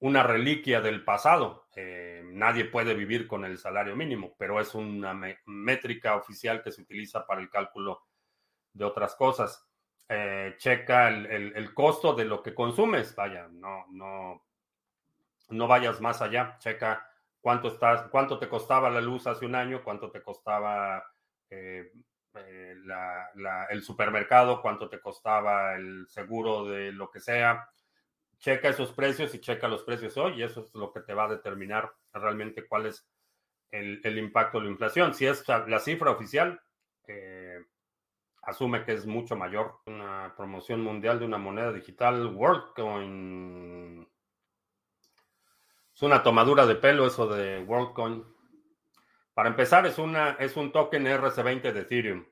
[0.00, 1.68] una reliquia del pasado.
[1.76, 5.14] Eh, nadie puede vivir con el salario mínimo, pero es una
[5.46, 8.02] métrica oficial que se utiliza para el cálculo
[8.72, 9.64] de otras cosas.
[10.08, 13.14] Eh, checa el, costo de lo que consumes.
[13.14, 14.44] Vaya, no, no,
[15.50, 16.56] no vayas más allá.
[16.58, 17.08] Checa
[17.40, 21.13] cuánto estás, cuánto te costaba la luz hace un año, cuánto te costaba
[21.54, 21.92] eh,
[23.70, 27.68] el supermercado, cuánto te costaba el seguro de lo que sea,
[28.38, 31.24] checa esos precios y checa los precios hoy y eso es lo que te va
[31.24, 33.08] a determinar realmente cuál es
[33.70, 35.14] el, impacto de la inflación.
[35.14, 36.60] Si es la cifra oficial,
[37.06, 37.58] eh,
[38.42, 39.80] asume que es mucho mayor.
[39.86, 44.08] Una promoción mundial de una moneda digital, WorldCoin.
[45.94, 48.24] Es una tomadura de pelo eso de WorldCoin.
[49.34, 52.24] Para empezar, es, una, es un token RC20 de Ethereum.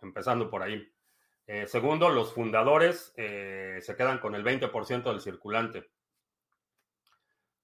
[0.00, 0.88] Empezando por ahí.
[1.48, 5.90] Eh, segundo, los fundadores eh, se quedan con el 20% del circulante.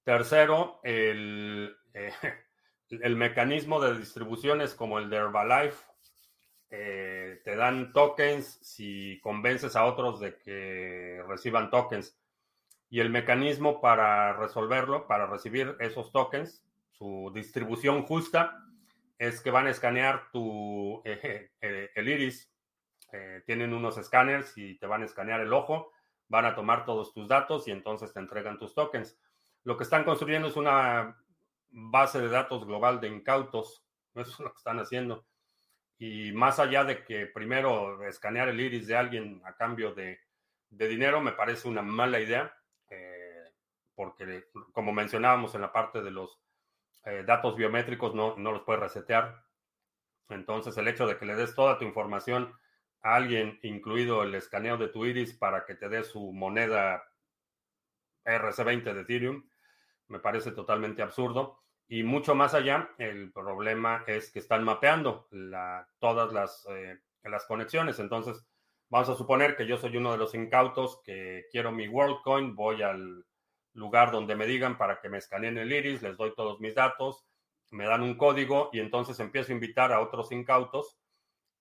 [0.03, 2.11] Tercero, el, eh,
[2.89, 5.85] el, mecanismo de distribución es como el de Herbalife.
[6.69, 12.19] te dan tokens si convences a otros de que reciban tokens.
[12.89, 16.64] Y el mecanismo para resolverlo, para recibir esos tokens,
[16.97, 18.61] su distribución justa,
[19.17, 22.51] es que van a escanear tu, el iris
[23.11, 25.91] eh, tienen unos escáneres y te van a escanear el ojo,
[26.27, 29.17] van a tomar todos tus datos y entonces te entregan tus tokens.
[29.63, 31.17] Lo que están construyendo es una
[31.69, 33.85] base de datos global de incautos,
[34.15, 35.25] eso es lo que están haciendo.
[35.97, 40.19] Y más allá de que primero escanear el iris de alguien a cambio de,
[40.69, 42.53] dinero, me parece una mala idea,
[42.89, 43.53] eh,
[43.95, 46.41] porque como mencionábamos en la parte de los
[47.05, 49.43] eh, datos biométricos, no, no los puedes resetear.
[50.29, 52.53] Entonces, el hecho de que le des toda tu información
[53.01, 57.03] alguien, incluido el escaneo de tu iris para que te dé su moneda
[58.25, 59.47] RC20 de Ethereum,
[60.07, 61.61] me parece totalmente absurdo.
[61.87, 65.27] Y mucho más allá, el problema es que están mapeando
[65.99, 67.99] todas las, eh, las conexiones.
[67.99, 68.43] Entonces,
[68.89, 72.81] vamos a suponer que yo soy uno de los incautos que quiero mi WorldCoin, voy
[72.81, 73.23] al
[73.75, 77.25] lugar donde me digan para que me escaneen el iris, les doy todos mis datos,
[77.71, 80.97] me dan un código y entonces empiezo a invitar a otros incautos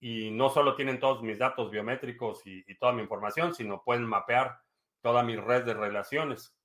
[0.00, 4.60] y no solo tienen todos mis datos biométricos y, toda mi información, sino pueden mapear
[5.00, 6.56] toda mi red de relaciones.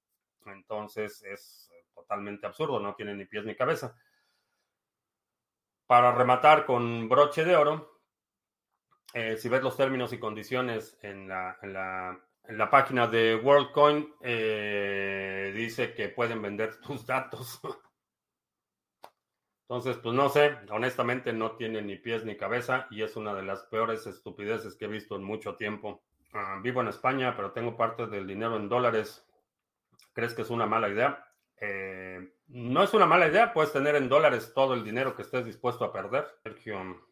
[0.45, 3.95] Entonces es totalmente absurdo, no tiene ni pies ni cabeza.
[5.87, 8.01] Para rematar con broche de oro,
[9.13, 12.28] eh, si ves los términos y condiciones en la, en la,
[12.69, 17.59] página de WorldCoin, eh, dice que pueden vender tus datos.
[19.69, 23.43] Entonces, pues no sé, honestamente no tiene ni pies ni cabeza y es una de
[23.43, 26.01] las peores estupideces que he visto en mucho tiempo.
[26.33, 29.27] Ah, vivo en España, pero tengo parte del dinero en dólares.
[30.13, 31.23] ¿Crees que es una mala idea?
[31.61, 35.45] Eh, no es una mala idea, puedes tener en dólares todo el dinero que estés
[35.45, 36.27] dispuesto a perder.
[36.41, 37.08] Sergio,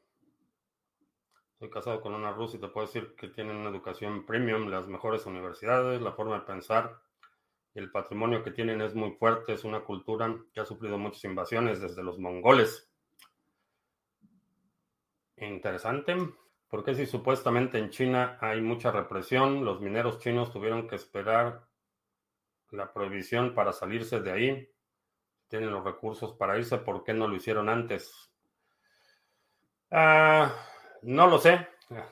[1.60, 4.88] soy casado con una rusa y te puedo decir que tienen una educación premium, las
[4.88, 7.02] mejores universidades, la forma de pensar
[7.74, 11.80] el patrimonio que tienen es muy fuerte, es una cultura que ha sufrido muchas invasiones
[11.80, 12.90] desde los mongoles.
[15.38, 16.16] Interesante,
[16.70, 21.68] porque si supuestamente en China hay mucha represión, los mineros chinos tuvieron que esperar
[22.72, 24.70] la prohibición para salirse de ahí,
[25.48, 28.32] tienen los recursos para irse, ¿por qué no lo hicieron antes?
[29.92, 30.52] Ah,
[31.04, 31.68] no lo sé,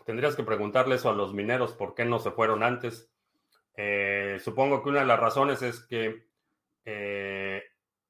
[0.05, 3.11] tendrías que preguntarle eso a los mineros, ¿por qué no se fueron antes?
[3.75, 6.27] Eh, supongo que una de las razones es que
[6.85, 7.63] eh,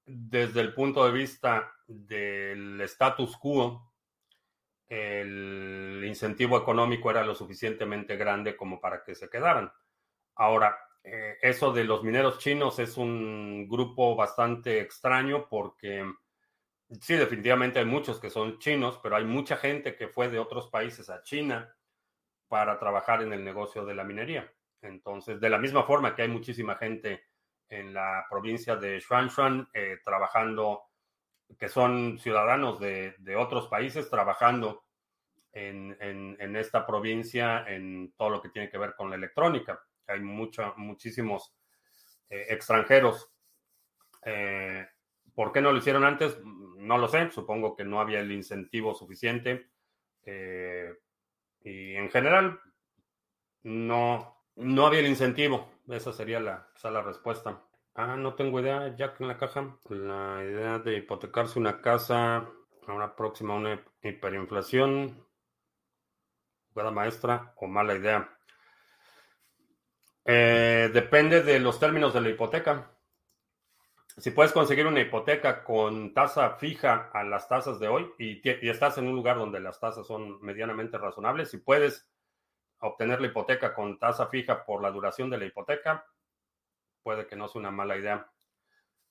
[0.06, 3.92] desde el punto de vista del status quo,
[4.88, 9.72] el incentivo económico era lo suficientemente grande como para que se quedaran.
[10.36, 16.04] Ahora, eh, eso de los mineros chinos es un grupo bastante extraño porque
[17.02, 20.68] sí, definitivamente hay muchos que son chinos, pero hay mucha gente que fue de otros
[20.70, 21.76] países a China
[22.48, 24.52] para trabajar en el negocio de la minería.
[24.82, 27.26] Entonces, de la misma forma que hay muchísima gente
[27.70, 30.84] en la provincia de Xuanshan eh, trabajando,
[31.58, 34.84] que son ciudadanos de, otros países trabajando
[35.52, 39.82] en, esta provincia en todo lo que tiene que ver con la electrónica.
[40.08, 41.56] Hay muchísimos
[42.30, 43.32] eh, extranjeros.
[44.24, 44.88] Eh,
[45.36, 46.40] ¿Por qué no lo hicieron antes?
[46.44, 47.30] No lo sé.
[47.32, 49.70] Supongo que no había el incentivo suficiente.
[51.64, 52.60] y en general,
[53.64, 55.70] no, no había el incentivo.
[55.88, 57.64] Esa sería la, la respuesta.
[57.94, 59.78] Ah, no tengo idea, Jack en la caja.
[59.90, 62.50] La idea de hipotecarse una casa,
[62.88, 65.26] ahora próxima una hiperinflación.
[66.74, 68.38] Jugada maestra o mala idea.
[70.26, 72.95] Eh, depende de los términos de la hipoteca.
[74.18, 78.98] Si puedes conseguir una hipoteca con tasa fija a las tasas de hoy y, estás
[78.98, 82.08] en un lugar donde las tasas son medianamente razonables, si puedes
[82.80, 86.06] obtener la hipoteca con tasa fija por la duración de la hipoteca,
[87.04, 88.32] puede que no sea una mala idea.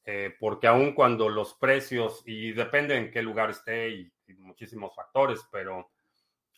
[0.06, 5.46] Eh, porque aun cuando los precios, y depende en qué lugar esté y, muchísimos factores,
[5.52, 5.90] pero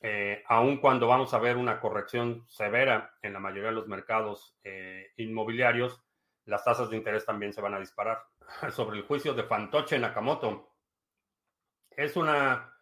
[0.01, 4.57] eh, aun cuando vamos a ver una corrección severa en la mayoría de los mercados
[4.62, 6.01] eh, inmobiliarios,
[6.44, 8.24] las tasas de interés también se van a disparar.
[8.72, 10.72] Sobre el juicio de Fantoche Nakamoto,
[11.90, 12.76] es una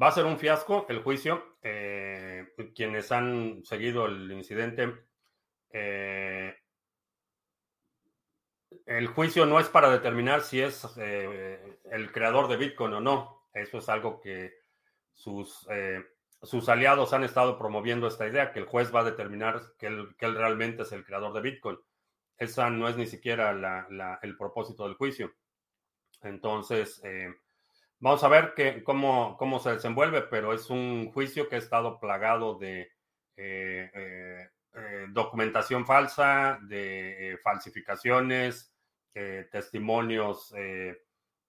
[0.00, 1.56] Va a ser un fiasco el juicio.
[1.62, 4.94] Eh, quienes han seguido el incidente,
[5.70, 6.54] eh,
[8.84, 13.48] el juicio no es para determinar si es eh, el creador de Bitcoin o no.
[13.54, 14.52] Eso es algo que
[15.14, 15.66] sus,
[16.42, 20.14] sus aliados han estado promoviendo esta idea, que el juez va a determinar que él,
[20.18, 21.78] realmente es el creador de Bitcoin.
[22.38, 23.86] Esa no es ni siquiera
[24.22, 25.34] el propósito del juicio.
[26.22, 27.02] Entonces,
[27.98, 28.52] Vamos a ver
[28.84, 32.82] cómo, cómo se desenvuelve, pero es un juicio que ha estado plagado de
[33.38, 38.72] eh, eh, eh, documentación falsa, de falsificaciones,
[39.50, 40.54] testimonios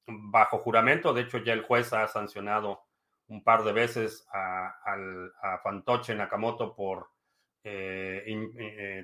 [0.06, 1.14] bajo juramento.
[1.14, 2.82] De hecho, ya el juez ha sancionado
[3.28, 4.74] un par de veces a,
[5.42, 7.10] a Fantoche Nakamoto por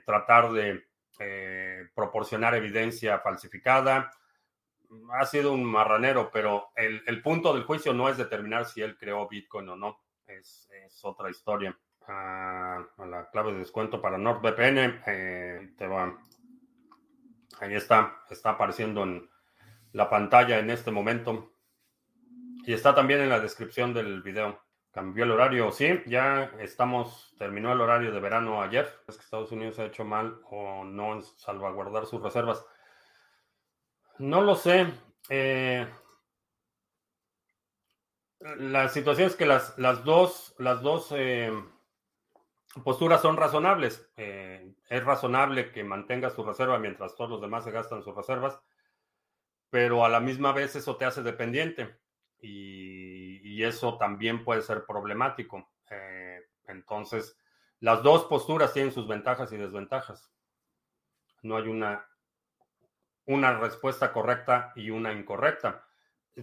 [0.05, 0.81] tratar de
[1.95, 4.11] proporcionar evidencia falsificada
[5.13, 9.27] ha sido un marranero, pero el, punto del juicio no es determinar si él creó
[9.27, 9.99] Bitcoin o no.
[10.25, 10.69] Es,
[11.03, 11.77] otra historia.
[12.07, 15.01] Ah, la clave de descuento para NordVPN.
[15.07, 16.17] Eh, te va.
[17.59, 18.23] Ahí está.
[18.29, 19.29] Está apareciendo en
[19.91, 21.53] la pantalla en este momento.
[22.65, 24.61] Y está también en la descripción del video.
[24.93, 25.71] Cambió el horario.
[25.71, 27.33] Sí, ya estamos.
[27.39, 28.87] Terminó el horario de verano ayer.
[29.07, 32.63] Es que Estados Unidos ha hecho mal o no en salvaguardar sus reservas.
[34.19, 34.85] No lo sé.
[35.29, 35.87] Eh,
[38.39, 41.51] la situación es que las, las dos, las dos eh,
[42.83, 44.11] posturas son razonables.
[44.15, 48.61] Eh, es razonable que mantengas tu reserva mientras todos los demás se gastan sus reservas,
[49.71, 51.97] pero a la misma vez eso te hace dependiente
[52.39, 52.92] y,
[53.53, 55.69] y eso también puede ser problemático.
[55.91, 57.37] Eh, entonces,
[57.81, 60.33] las dos posturas tienen sus ventajas y desventajas.
[61.43, 62.03] No hay una,
[63.25, 65.85] una respuesta correcta y una incorrecta.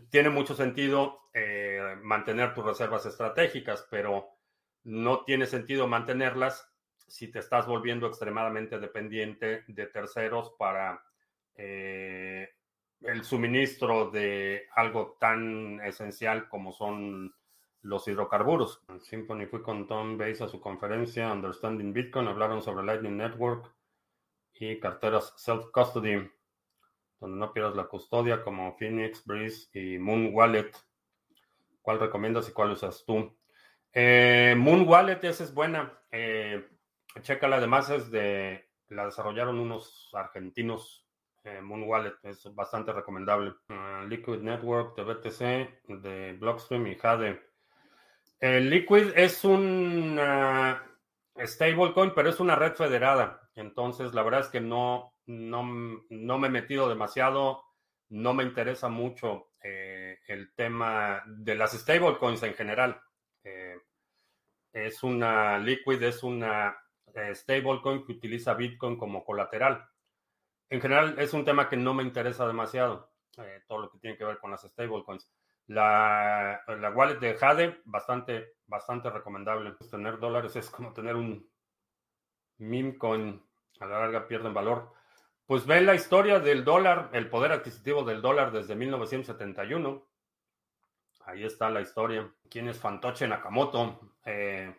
[0.09, 4.29] Tiene mucho sentido eh, mantener tus reservas estratégicas, pero
[4.85, 6.73] no tiene sentido mantenerlas
[7.09, 11.03] si te estás volviendo extremadamente dependiente de terceros para
[11.57, 12.51] eh,
[13.03, 17.35] el suministro de algo tan esencial como son
[17.83, 18.83] los hidrocarburos.
[19.01, 23.73] Symphony fui con Tom Bates a su conferencia Understanding Bitcoin, hablaron sobre Lightning Network
[24.55, 26.31] y carteras self-custody,
[27.19, 30.71] donde no pierdas la custodia como Phoenix, Breeze y Moon Wallet.
[31.81, 33.35] ¿Cuál recomiendas y cuál usas tú?
[33.93, 35.99] Eh, Moon Wallet, esa es buena.
[36.13, 36.69] Eh,
[37.23, 41.00] chécala, además es de, la desarrollaron unos argentinos.
[41.45, 43.55] Eh, Moon Wallet es bastante recomendable.
[43.69, 47.41] Uh, Liquid Network de BTC, de Blockstream y Jade.
[48.41, 50.19] El Liquid es un
[51.39, 53.51] stablecoin, pero es una red federada.
[53.55, 55.63] Entonces, la verdad es que no, no,
[56.09, 57.63] no me he metido demasiado.
[58.09, 63.01] No me interesa mucho eh, el tema de las stablecoins en general.
[63.45, 63.77] Eh,
[64.73, 66.77] es una Liquid, es una
[67.15, 69.87] eh, stablecoin que utiliza Bitcoin como colateral.
[70.71, 74.17] En general es un tema que no me interesa demasiado, eh, todo lo que tiene
[74.17, 75.29] que ver con las stablecoins.
[75.67, 79.75] La, la wallet de Jade, bastante, bastante recomendable.
[79.91, 81.49] Tener dólares es como tener un
[82.59, 83.43] meme coin,
[83.81, 84.93] a la larga pierden valor.
[85.45, 90.07] Pues ven la historia del dólar, el poder adquisitivo del dólar desde 1971.
[91.25, 92.31] Ahí está la historia.
[92.49, 94.15] ¿Quién es Fantoche Nakamoto?
[94.25, 94.73] Eh,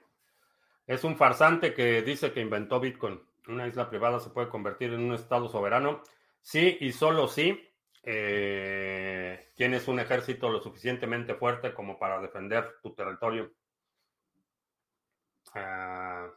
[0.88, 3.22] es un farsante que dice que inventó Bitcoin.
[3.48, 6.04] Una isla privada se puede convertir en un estado soberano.
[6.42, 7.72] Sí y solo sí
[8.04, 13.52] eh, tienes un ejército lo suficientemente fuerte como para defender tu territorio.
[15.54, 16.30] Ah,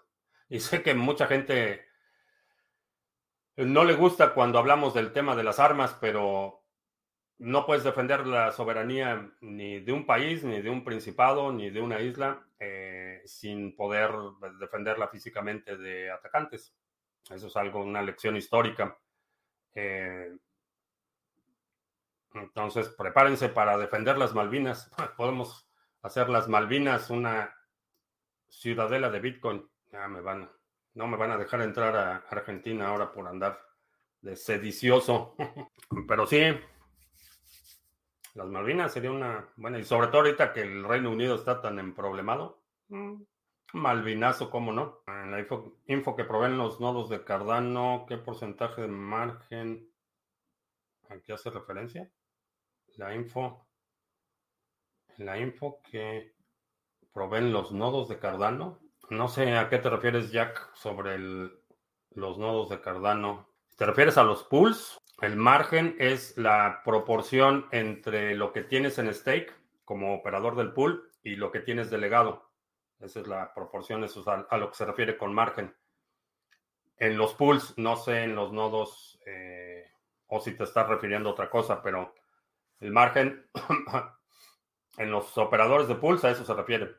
[0.48, 1.86] y sé que mucha gente
[3.56, 6.64] no le gusta cuando hablamos del tema de las armas, pero
[7.38, 11.80] no puedes defender la soberanía ni de un país, ni de un principado, ni de
[11.80, 14.10] una isla eh, sin poder
[14.58, 16.74] defenderla físicamente de atacantes.
[17.30, 18.96] Eso es algo, una lección histórica.
[19.74, 20.36] Eh,
[22.34, 24.90] entonces, prepárense para defender las Malvinas.
[25.16, 25.68] Podemos
[26.02, 27.54] hacer las Malvinas una
[28.48, 29.68] ciudadela de Bitcoin.
[29.92, 30.50] Ya me van,
[30.94, 33.60] no me van a dejar entrar a Argentina ahora por andar
[34.20, 35.36] de sedicioso.
[36.08, 36.42] Pero sí,
[38.34, 41.78] las Malvinas sería una buena, y sobre todo ahorita que el Reino Unido está tan
[41.78, 42.62] emproblemado.
[43.74, 45.02] Malvinazo, ¿cómo no?
[45.08, 49.90] En la info, que proveen los nodos de Cardano, ¿qué porcentaje de margen?
[51.08, 52.08] ¿A qué hace referencia?
[52.96, 53.66] La info.
[55.16, 56.36] La info que
[57.12, 58.78] proveen los nodos de Cardano.
[59.10, 63.48] No sé a qué te refieres, Jack, sobre los nodos de Cardano.
[63.76, 65.00] ¿Te refieres a los pools?
[65.20, 69.52] El margen es la proporción entre lo que tienes en stake
[69.84, 72.43] como operador del pool y lo que tienes delegado.
[73.04, 75.74] Esa es la proporción, eso es a, lo que se refiere con margen.
[76.96, 79.90] En los pools, no sé en los nodos eh,
[80.28, 82.14] o si te estás refiriendo a otra cosa, pero
[82.80, 83.48] el margen
[84.98, 86.96] en los operadores de pools a eso se refiere.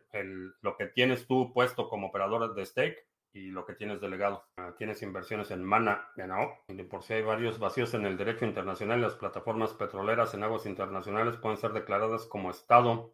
[0.62, 4.46] lo que tienes tú puesto como operador de stake y lo que tienes delegado.
[4.58, 6.58] Ah, tienes inversiones en Mana, ¿no?
[6.70, 10.66] Y por si hay varios vacíos en el derecho internacional, las plataformas petroleras en aguas
[10.66, 13.14] internacionales pueden ser declaradas como Estado.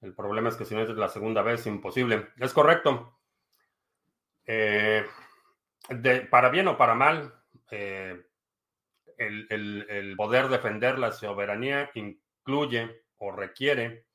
[0.00, 2.28] El problema es que si no es la segunda vez, imposible.
[2.38, 3.18] Es correcto.
[4.46, 5.04] Eh,
[6.30, 7.34] para bien o para mal,
[7.70, 8.24] eh,
[9.18, 14.06] el poder defender la soberanía incluye o requiere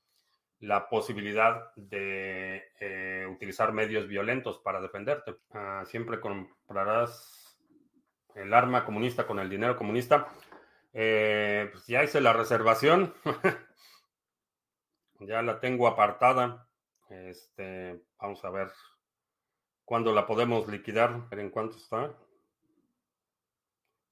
[0.63, 5.35] la posibilidad de eh, utilizar medios violentos para defenderte.
[5.51, 7.59] Ah, siempre comprarás
[8.35, 10.29] el arma comunista con el dinero comunista.
[10.91, 13.13] Pues ya hice la reservación.
[15.27, 16.67] ya la tengo apartada.
[17.09, 18.71] Este, vamos a ver
[19.85, 21.27] cuándo la podemos liquidar.
[21.31, 22.13] ¿En cuánto está?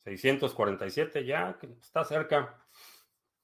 [0.03, 2.57] 647 ya, está cerca.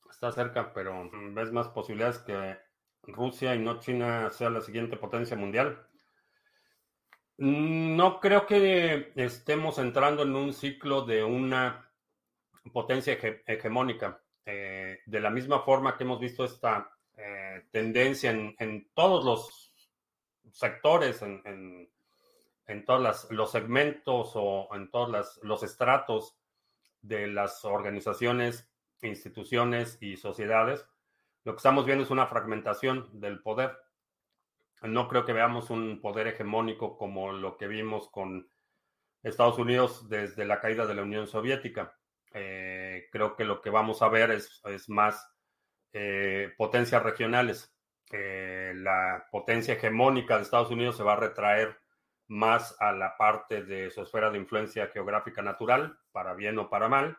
[0.09, 2.57] Está cerca, pero ves más posibilidades que
[3.03, 5.85] Rusia y no China sea la siguiente potencia mundial.
[7.37, 11.91] No creo que estemos entrando en un ciclo de una
[12.73, 14.21] potencia hegemónica.
[14.45, 16.96] Eh, de la misma forma que hemos visto esta
[17.71, 19.73] tendencia en, todos los
[20.51, 21.89] sectores, en,
[22.67, 26.37] en todos los segmentos o en todos los estratos
[27.01, 28.69] de las organizaciones,
[29.01, 30.85] instituciones y sociedades,
[31.47, 33.77] lo que estamos viendo es una fragmentación del poder.
[34.81, 38.49] No creo que veamos un poder hegemónico como lo que vimos con
[39.23, 41.97] Estados Unidos desde la caída de la Unión Soviética.
[42.33, 45.25] Eh, creo que lo que vamos a ver es, más
[45.99, 47.73] eh, potencias regionales.
[48.11, 51.79] Eh, la potencia hegemónica de Estados Unidos se va a retraer
[52.27, 56.87] más a la parte de su esfera de influencia geográfica natural, para bien o para
[56.87, 57.17] mal.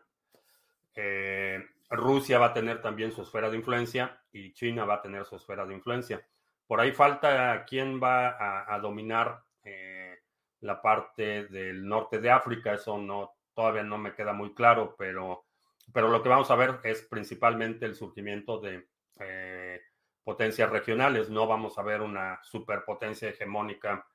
[0.95, 5.25] Eh, Rusia va a tener también su esfera de influencia y China va a tener
[5.25, 6.25] su esfera de influencia.
[6.65, 8.37] Por ahí falta quién va
[8.73, 10.19] a, dominar eh,
[10.61, 12.75] la parte del norte de África.
[12.75, 15.48] Eso no todavía no me queda muy claro, pero,
[15.93, 18.89] pero lo que vamos a ver es principalmente el surgimiento de
[19.21, 19.81] eh,
[20.23, 21.31] potencias regionales.
[21.31, 24.07] No vamos a ver una superpotencia hegemónica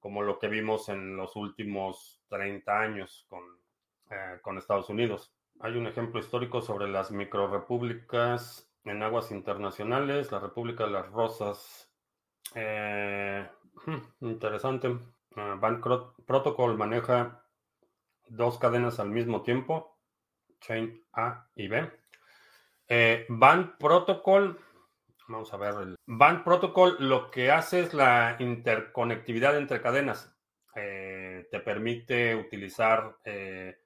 [0.00, 3.42] como lo que vimos en los últimos 30 años con,
[4.10, 5.34] eh, con Estados Unidos.
[5.60, 11.92] Hay un ejemplo histórico sobre las microrepúblicas en aguas internacionales, la República de las Rosas.
[12.54, 13.46] Eh,
[13.86, 14.88] hmm, interesante.
[14.88, 17.44] Uh, Protocol maneja
[18.28, 19.97] dos cadenas al mismo tiempo,
[20.60, 21.90] chain A y B.
[22.88, 24.58] Eh, Band Protocol
[25.28, 25.74] Vamos a ver.
[25.74, 30.34] El Band Protocol lo que hace es la interconectividad entre cadenas.
[30.74, 33.78] Eh, te permite utilizar eh,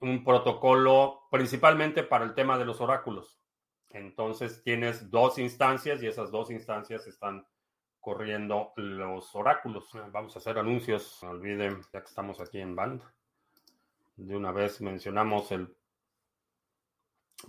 [0.00, 3.40] un protocolo principalmente para el tema de los oráculos.
[3.90, 7.44] Entonces tienes dos instancias y esas dos instancias están
[7.98, 9.90] corriendo los oráculos.
[10.12, 11.18] Vamos a hacer anuncios.
[11.22, 13.02] No olviden, ya que estamos aquí en Band.
[14.16, 15.74] De una vez mencionamos el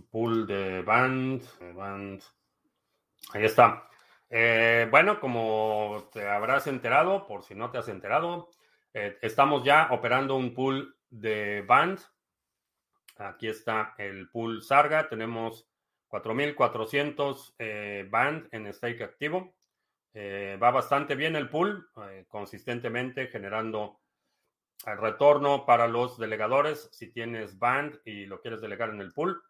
[0.09, 1.41] pool de Band.
[1.75, 2.21] Band
[3.33, 3.89] Ahí está.
[4.29, 8.49] Eh, bueno, como te habrás enterado, por si no te has enterado,
[8.93, 11.99] eh, estamos ya operando un pool de band.
[13.17, 15.09] Aquí está el pool Sarga.
[15.09, 15.67] Tenemos
[16.09, 19.55] 4.400 eh, band en stake activo.
[20.15, 21.89] va bastante bien el pool,
[22.29, 23.99] consistentemente generando
[24.85, 26.89] el retorno para los delegadores.
[26.93, 29.41] Si tienes band y lo quieres delegar en el pool,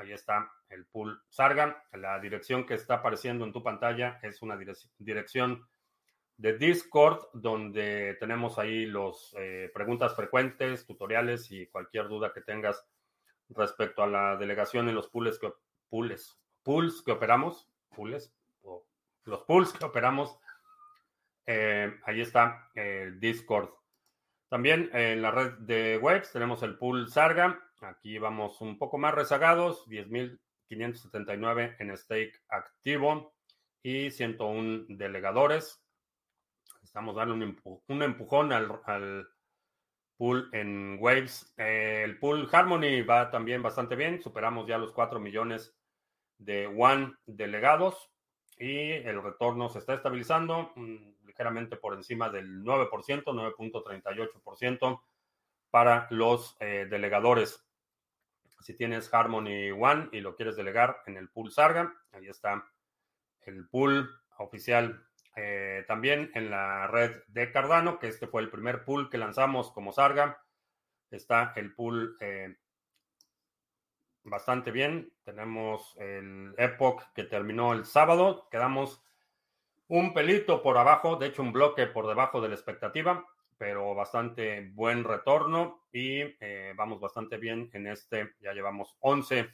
[0.00, 1.84] Ahí está el pool Sarga.
[1.92, 4.56] La dirección que está apareciendo en tu pantalla es una
[4.98, 5.68] dirección
[6.38, 12.82] de Discord donde tenemos ahí los eh, preguntas frecuentes, tutoriales y cualquier duda que tengas
[13.50, 15.52] respecto a la delegación en los pools que,
[15.90, 18.86] pools, pools que operamos, pools, o
[19.24, 20.38] los pools que operamos.
[21.44, 23.68] Eh, ahí está el Discord.
[24.48, 29.14] También en la red de webs tenemos el pool Sarga Aquí vamos un poco más
[29.14, 33.32] rezagados, 10.579 en stake activo
[33.82, 35.82] y 101 delegadores.
[36.82, 39.28] Estamos dando un, empujón al,
[40.18, 41.54] pool en Waves.
[41.56, 44.20] el pool Harmony va también bastante bien.
[44.20, 45.74] Superamos ya los 4 millones
[46.36, 48.10] de One delegados
[48.58, 52.90] y el retorno se está estabilizando mm, ligeramente por encima del 9%,
[53.24, 55.00] 9.38%
[55.70, 57.64] para los eh, delegadores.
[58.60, 62.64] Si tienes Harmony One y lo quieres delegar en el pool Sarga, ahí está
[63.46, 65.06] el pool oficial.
[65.36, 69.70] Eh, también en la red de Cardano, que este fue el primer pool que lanzamos
[69.72, 70.42] como Sarga,
[71.10, 72.56] está el pool eh,
[74.24, 75.12] bastante bien.
[75.24, 78.48] Tenemos el Epoch que terminó el sábado.
[78.50, 79.02] Quedamos
[79.88, 83.26] un pelito por abajo, de hecho un bloque por debajo de la expectativa
[83.60, 88.32] pero bastante buen retorno y eh, vamos bastante bien en este.
[88.40, 89.50] Ya llevamos 11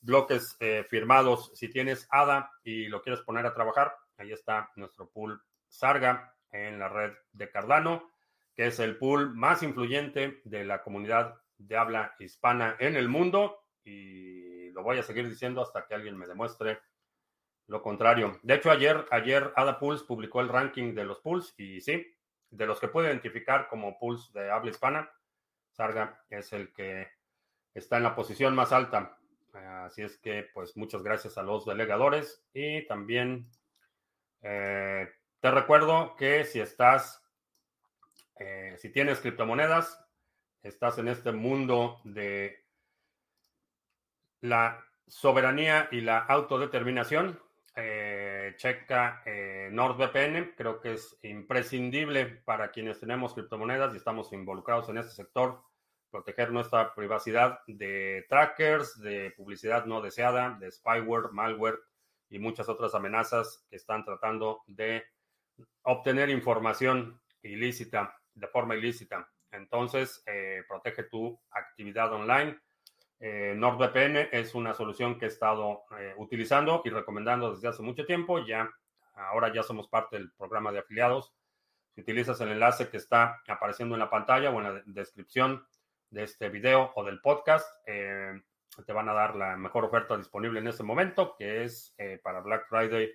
[0.00, 1.52] bloques eh, firmados.
[1.54, 6.80] Si tienes ADA y lo quieres poner a trabajar, ahí está nuestro pool Sarga en
[6.80, 8.10] la red de Cardano,
[8.52, 13.60] que es el pool más influyente de la comunidad de habla hispana en el mundo
[13.84, 16.80] y lo voy a seguir diciendo hasta que alguien me demuestre
[17.68, 18.40] lo contrario.
[18.42, 22.04] De hecho, ayer, ayer Ada Pools publicó el ranking de los pools y sí,
[22.56, 25.10] de los que puedo identificar como pools de habla hispana,
[25.72, 27.08] Sarga es el que
[27.74, 29.18] está en la posición más alta.
[29.52, 33.48] Así es que, pues, muchas gracias a los delegadores y también
[34.42, 35.08] eh,
[35.40, 37.24] te recuerdo que si estás,
[38.36, 40.04] eh, si tienes criptomonedas,
[40.62, 42.64] estás en este mundo de
[44.40, 47.40] la soberanía y la autodeterminación,
[48.56, 54.98] checa eh, NordVPN, creo que es imprescindible para quienes tenemos criptomonedas y estamos involucrados en
[54.98, 55.62] este sector,
[56.10, 61.78] proteger nuestra privacidad de trackers, de publicidad no deseada, de spyware, malware
[62.28, 65.04] y muchas otras amenazas que están tratando de
[65.82, 69.28] obtener información ilícita, de forma ilícita.
[69.50, 72.58] Entonces, eh, protege tu actividad online.
[73.20, 78.04] Eh, NordVPN es una solución que he estado eh, utilizando y recomendando desde hace mucho
[78.04, 78.44] tiempo.
[78.44, 78.70] Ya,
[79.14, 81.32] ahora ya somos parte del programa de afiliados.
[81.94, 85.64] Si utilizas el enlace que está apareciendo en la pantalla o en la descripción
[86.10, 90.66] de este video o del podcast, te van a dar la mejor oferta disponible en
[90.66, 91.94] este momento, que es
[92.24, 93.12] para Black Friday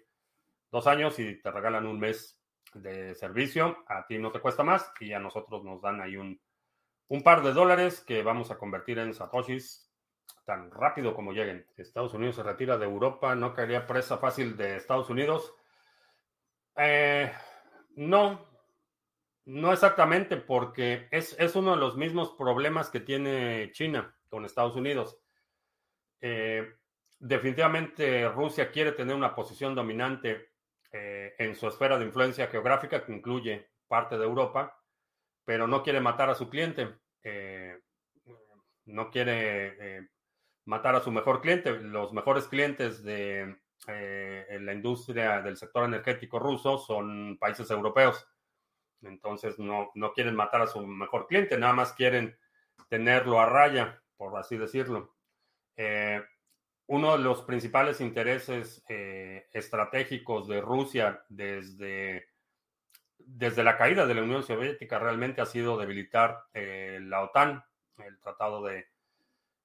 [0.71, 2.39] dos años y te regalan un mes
[2.73, 3.83] de servicio.
[3.87, 7.51] A ti no te cuesta más y a nosotros nos dan ahí un par de
[7.51, 9.88] dólares que vamos a convertir en satoshis
[10.49, 11.67] tan rápido como lleguen.
[11.77, 15.53] Estados Unidos se retira de Europa, no caería presa fácil de Estados Unidos.
[16.75, 17.31] Eh,
[17.97, 18.49] no,
[19.45, 24.75] no exactamente, porque es, es, uno de los mismos problemas que tiene China con Estados
[24.75, 25.19] Unidos.
[26.19, 26.67] Eh,
[27.19, 30.49] definitivamente Rusia quiere tener una posición dominante
[30.91, 34.81] eh, en su esfera de influencia geográfica, que incluye parte de Europa,
[35.45, 36.87] pero no quiere matar a su cliente.
[38.85, 40.09] No quiere
[40.65, 41.71] matar a su mejor cliente.
[41.79, 43.57] Los mejores clientes de
[43.87, 48.27] la industria del sector energético ruso son países europeos.
[49.01, 52.37] Entonces no, no quieren matar a su mejor cliente, nada más quieren
[52.89, 55.15] tenerlo a raya, por así decirlo
[56.89, 62.29] uno de los principales intereses eh, estratégicos de Rusia desde,
[63.19, 67.63] desde la caída de la Unión Soviética realmente ha sido debilitar eh, la OTAN,
[67.99, 68.63] el Tratado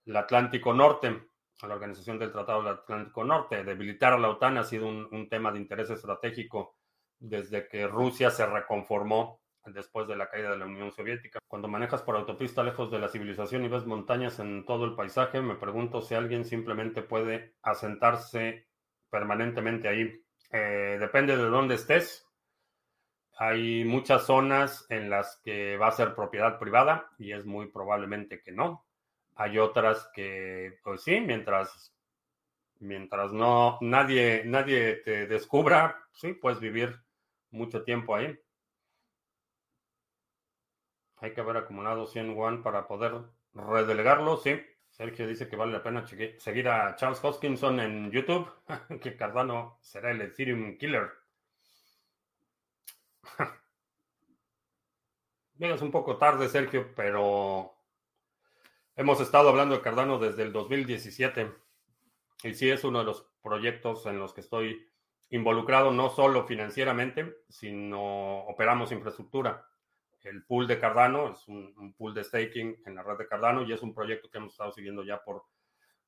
[0.05, 1.29] del Atlántico Norte,
[1.63, 3.65] la Organización del Tratado del Atlántico Norte.
[3.65, 6.77] Debilitar a la OTAN ha sido un tema de interés estratégico
[7.19, 9.41] desde que Rusia se reconformó
[9.73, 11.39] después de la caída de la Unión Soviética.
[11.49, 15.41] Cuando manejas por autopista lejos de la civilización y ves montañas en todo el paisaje,
[15.41, 18.67] me pregunto si alguien simplemente puede asentarse
[19.11, 20.23] permanentemente ahí.
[20.51, 22.27] Eh, depende de dónde estés.
[23.37, 28.41] Hay muchas zonas en las que va a ser propiedad privada y es muy probablemente
[28.43, 28.85] que no.
[29.37, 31.93] Hay otras que, pues sí, mientras,
[32.78, 37.01] mientras no nadie, nadie te descubra, sí, puedes vivir
[37.51, 38.39] mucho tiempo ahí.
[41.16, 43.22] Hay que haber acumulado 100 one para poder
[43.55, 44.61] redelegarlo, sí.
[44.91, 48.49] Sergio dice que vale la pena seguir a Charles Hoskinson en YouTube,
[49.01, 51.11] que Cardano será el Ethereum Killer.
[55.57, 57.74] Llegas un poco tarde, Sergio, pero
[58.97, 61.53] hemos estado hablando de Cardano desde el 2017.
[62.45, 64.89] Y sí es uno de los proyectos en los que estoy
[65.31, 69.67] involucrado, no solo financieramente, sino operamos infraestructura
[70.25, 73.73] el pool de Cardano, es un, pool de staking en la red de Cardano y
[73.73, 75.45] es un proyecto que hemos estado siguiendo ya por,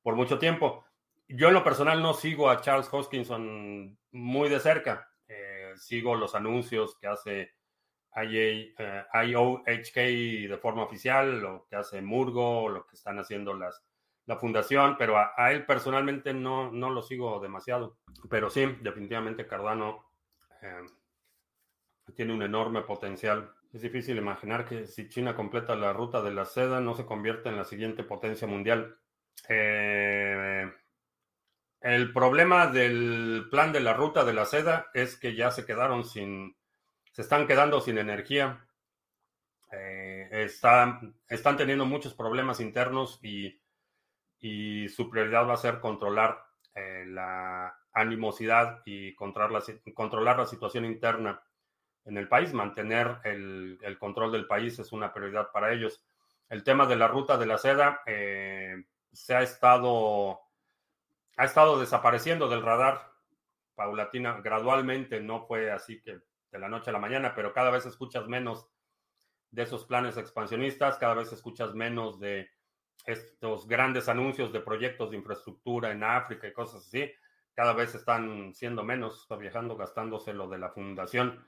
[0.01, 0.85] por mucho tiempo.
[1.27, 5.09] Yo en lo personal no sigo a Charles Hoskinson muy de cerca.
[5.27, 7.51] Eh, sigo los anuncios que hace
[8.23, 13.83] IOHK eh, de forma oficial, lo que hace Murgo, lo que están haciendo las,
[14.25, 17.97] la fundación, pero a, él personalmente no, no lo sigo demasiado.
[18.29, 20.11] Pero sí, definitivamente Cardano
[20.61, 20.85] eh,
[22.15, 23.53] tiene un enorme potencial.
[23.73, 27.49] Es difícil imaginar que si China completa la ruta de la seda no se convierte
[27.49, 28.97] en la siguiente potencia mundial.
[29.47, 30.69] Eh,
[31.79, 36.03] el problema del plan de la ruta de la seda es que ya se quedaron
[36.03, 36.56] sin,
[37.17, 38.63] se están quedando sin energía.
[39.71, 41.15] Eh, están,
[41.57, 43.59] teniendo muchos problemas internos y,
[44.87, 46.45] su prioridad va a ser controlar
[46.75, 49.63] eh, la animosidad y controlar
[49.95, 51.41] controlar la situación interna
[52.05, 52.53] en el país.
[52.53, 56.03] Mantener el, control del país es una prioridad para ellos.
[56.49, 60.39] El tema de la ruta de la seda eh, se ha estado,
[61.35, 63.11] ha estado desapareciendo del radar
[63.73, 66.21] paulatina, gradualmente, no fue así que
[66.51, 68.69] de la noche a la mañana, pero cada vez escuchas menos
[69.51, 72.49] de esos planes expansionistas, cada vez escuchas menos de
[73.05, 77.09] estos grandes anuncios de proyectos de infraestructura en África y cosas así,
[77.53, 81.43] cada vez están siendo menos, viajando, gastándose lo de la fundación.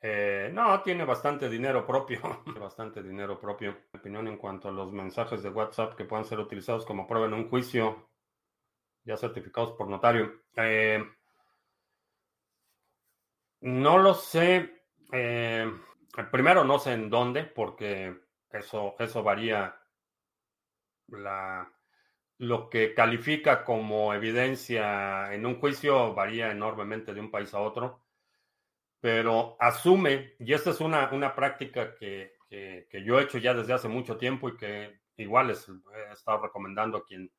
[0.00, 2.20] Eh, no, tiene bastante dinero propio,
[2.60, 3.72] bastante dinero propio.
[3.92, 7.26] Mi opinión en cuanto a los mensajes de WhatsApp que puedan ser utilizados como prueba
[7.26, 8.10] en un juicio,
[9.04, 10.42] ya certificados por notario.
[10.56, 11.02] Eh,
[13.66, 14.82] no lo sé.
[15.12, 15.70] Eh,
[16.30, 18.16] primero, no sé en dónde, porque
[18.50, 19.76] eso, eso varía.
[21.08, 21.70] La,
[22.38, 28.06] lo que califica como evidencia en un juicio varía enormemente de un país a otro
[29.06, 33.72] pero asume, y esta es una, una práctica que, que, yo he hecho ya desde
[33.72, 37.30] hace mucho tiempo y que igual les he estado recomendando a quien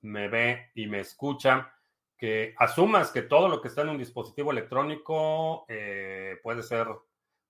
[0.00, 1.74] me ve y me escucha,
[2.16, 5.66] que asumas que todo lo que está en un dispositivo electrónico
[6.42, 6.88] puede ser,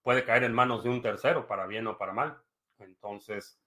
[0.03, 2.39] puede caer en manos de un tercero, para bien o para mal.
[2.79, 3.61] Entonces,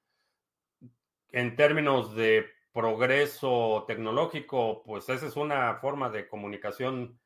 [1.32, 2.46] en términos de
[2.78, 7.20] progreso tecnológico, pues esa es una forma de comunicación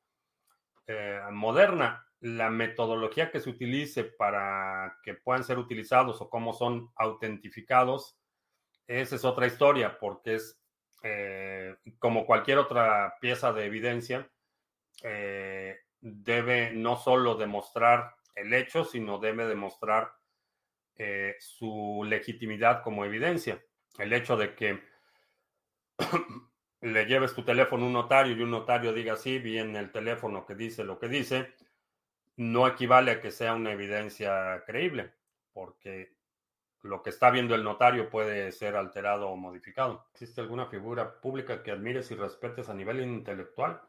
[0.87, 2.07] eh, moderna.
[2.21, 8.17] La metodología que se utilice para que puedan ser utilizados o cómo son autentificados,
[8.87, 10.60] esa es otra historia, porque es
[11.03, 14.29] eh, como cualquier otra pieza de evidencia,
[15.03, 20.13] eh, debe no solo demostrar el hecho, sino debe demostrar
[21.39, 23.59] su legitimidad como evidencia.
[23.97, 24.83] El hecho de que
[26.81, 29.91] le lleves tu teléfono a un notario y un notario diga sí, vi en el
[29.91, 31.55] teléfono que dice lo que dice,
[32.37, 35.13] no equivale a que sea una evidencia creíble,
[35.53, 36.15] porque
[36.83, 40.07] lo que está viendo el notario puede ser alterado o modificado.
[40.13, 43.81] ¿Existe alguna figura pública que admires y respetes a nivel intelectual?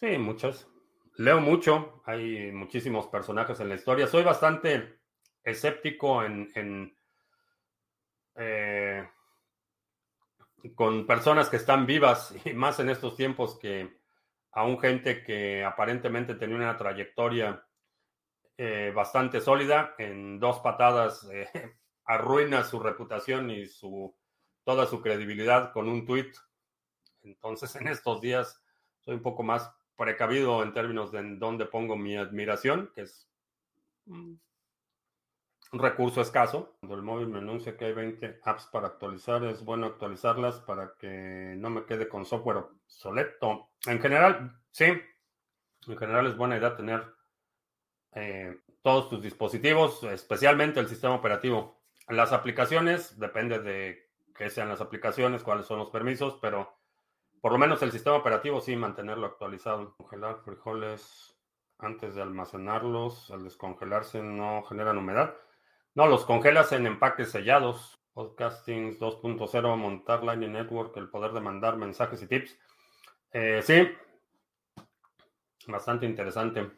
[0.00, 0.68] Sí, muchas.
[1.16, 4.06] Leo mucho, hay muchísimos personajes en la historia.
[4.06, 5.00] Soy bastante
[5.42, 6.96] escéptico en,
[8.36, 9.08] eh,
[10.76, 13.98] con personas que están vivas y más en estos tiempos que
[14.52, 17.64] aún gente que aparentemente tenía una trayectoria
[18.60, 21.48] eh, bastante sólida, en dos patadas eh,
[22.04, 24.12] arruina su reputación y su
[24.64, 26.32] toda su credibilidad con un tweet.
[27.22, 28.60] Entonces, en estos días
[28.98, 33.30] soy un poco más precavido en términos de en dónde pongo mi admiración, que es
[34.06, 34.34] mm,
[35.72, 36.76] un recurso escaso.
[36.80, 40.94] Cuando el móvil me anuncia que hay 20 apps para actualizar, es bueno actualizarlas para
[40.98, 43.70] que no me quede con software obsoleto.
[43.86, 44.86] En general, sí.
[45.86, 47.17] En general es buena idea tener
[48.20, 51.78] eh, todos tus dispositivos, especialmente el sistema operativo.
[52.08, 56.76] Las aplicaciones, depende de qué sean las aplicaciones, cuáles son los permisos, pero
[57.40, 59.94] por lo menos el sistema operativo sí mantenerlo actualizado.
[59.96, 61.36] Congelar frijoles
[61.78, 65.34] antes de almacenarlos, al descongelarse no generan humedad.
[65.94, 67.94] No, los congelas en empaques sellados.
[68.14, 72.58] Podcasting 2.0, montar Lightning Network, el poder de mandar mensajes y tips.
[73.32, 73.88] Eh, sí,
[75.68, 76.68] bastante interesante.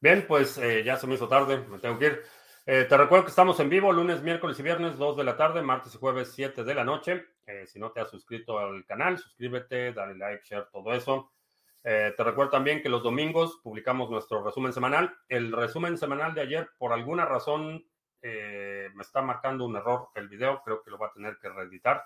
[0.00, 2.22] Bien, pues eh, ya se me hizo tarde, me tengo que ir.
[2.66, 5.62] Eh, te recuerdo que estamos en vivo lunes, miércoles y viernes, 2 de la tarde,
[5.62, 7.24] martes y jueves, 7 de la noche.
[7.66, 11.32] si no te has suscrito al canal, suscríbete, dale like, share, todo eso.
[11.82, 15.16] te recuerdo también que los domingos publicamos nuestro resumen semanal.
[15.28, 17.84] El resumen semanal de ayer, por alguna razón,
[18.22, 21.48] eh, me está marcando un error el video, creo que lo va a tener que
[21.48, 22.04] reeditar.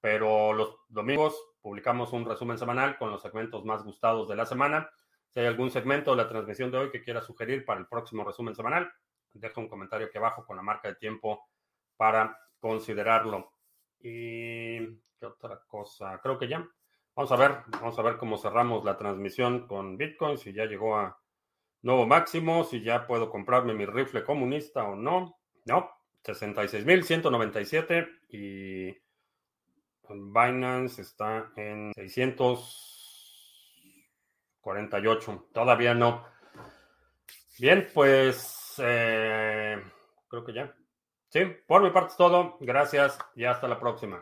[0.00, 4.90] Pero los domingos publicamos un resumen semanal con los segmentos más gustados de la semana.
[5.34, 8.22] Si hay algún segmento de la transmisión de hoy que quiera sugerir para el próximo
[8.22, 8.88] resumen semanal,
[9.32, 11.48] deja un comentario aquí abajo con la marca de tiempo
[11.96, 13.52] para considerarlo.
[13.98, 14.78] Y
[15.18, 16.64] qué otra cosa, creo que ya.
[17.16, 20.96] Vamos a ver, vamos a ver cómo cerramos la transmisión con Bitcoin, si ya llegó
[20.96, 21.18] a
[21.82, 25.36] nuevo máximo, si ya puedo comprarme mi rifle comunista o no.
[25.64, 25.90] No,
[26.22, 28.96] 66.197 y
[30.08, 31.92] Binance está en
[34.64, 35.48] 648.
[35.52, 36.24] Todavía no.
[37.58, 39.82] Bien, pues eh,
[40.28, 40.74] creo que ya.
[41.28, 42.56] Sí, por mi parte es todo.
[42.60, 44.20] Gracias y hasta la próxima.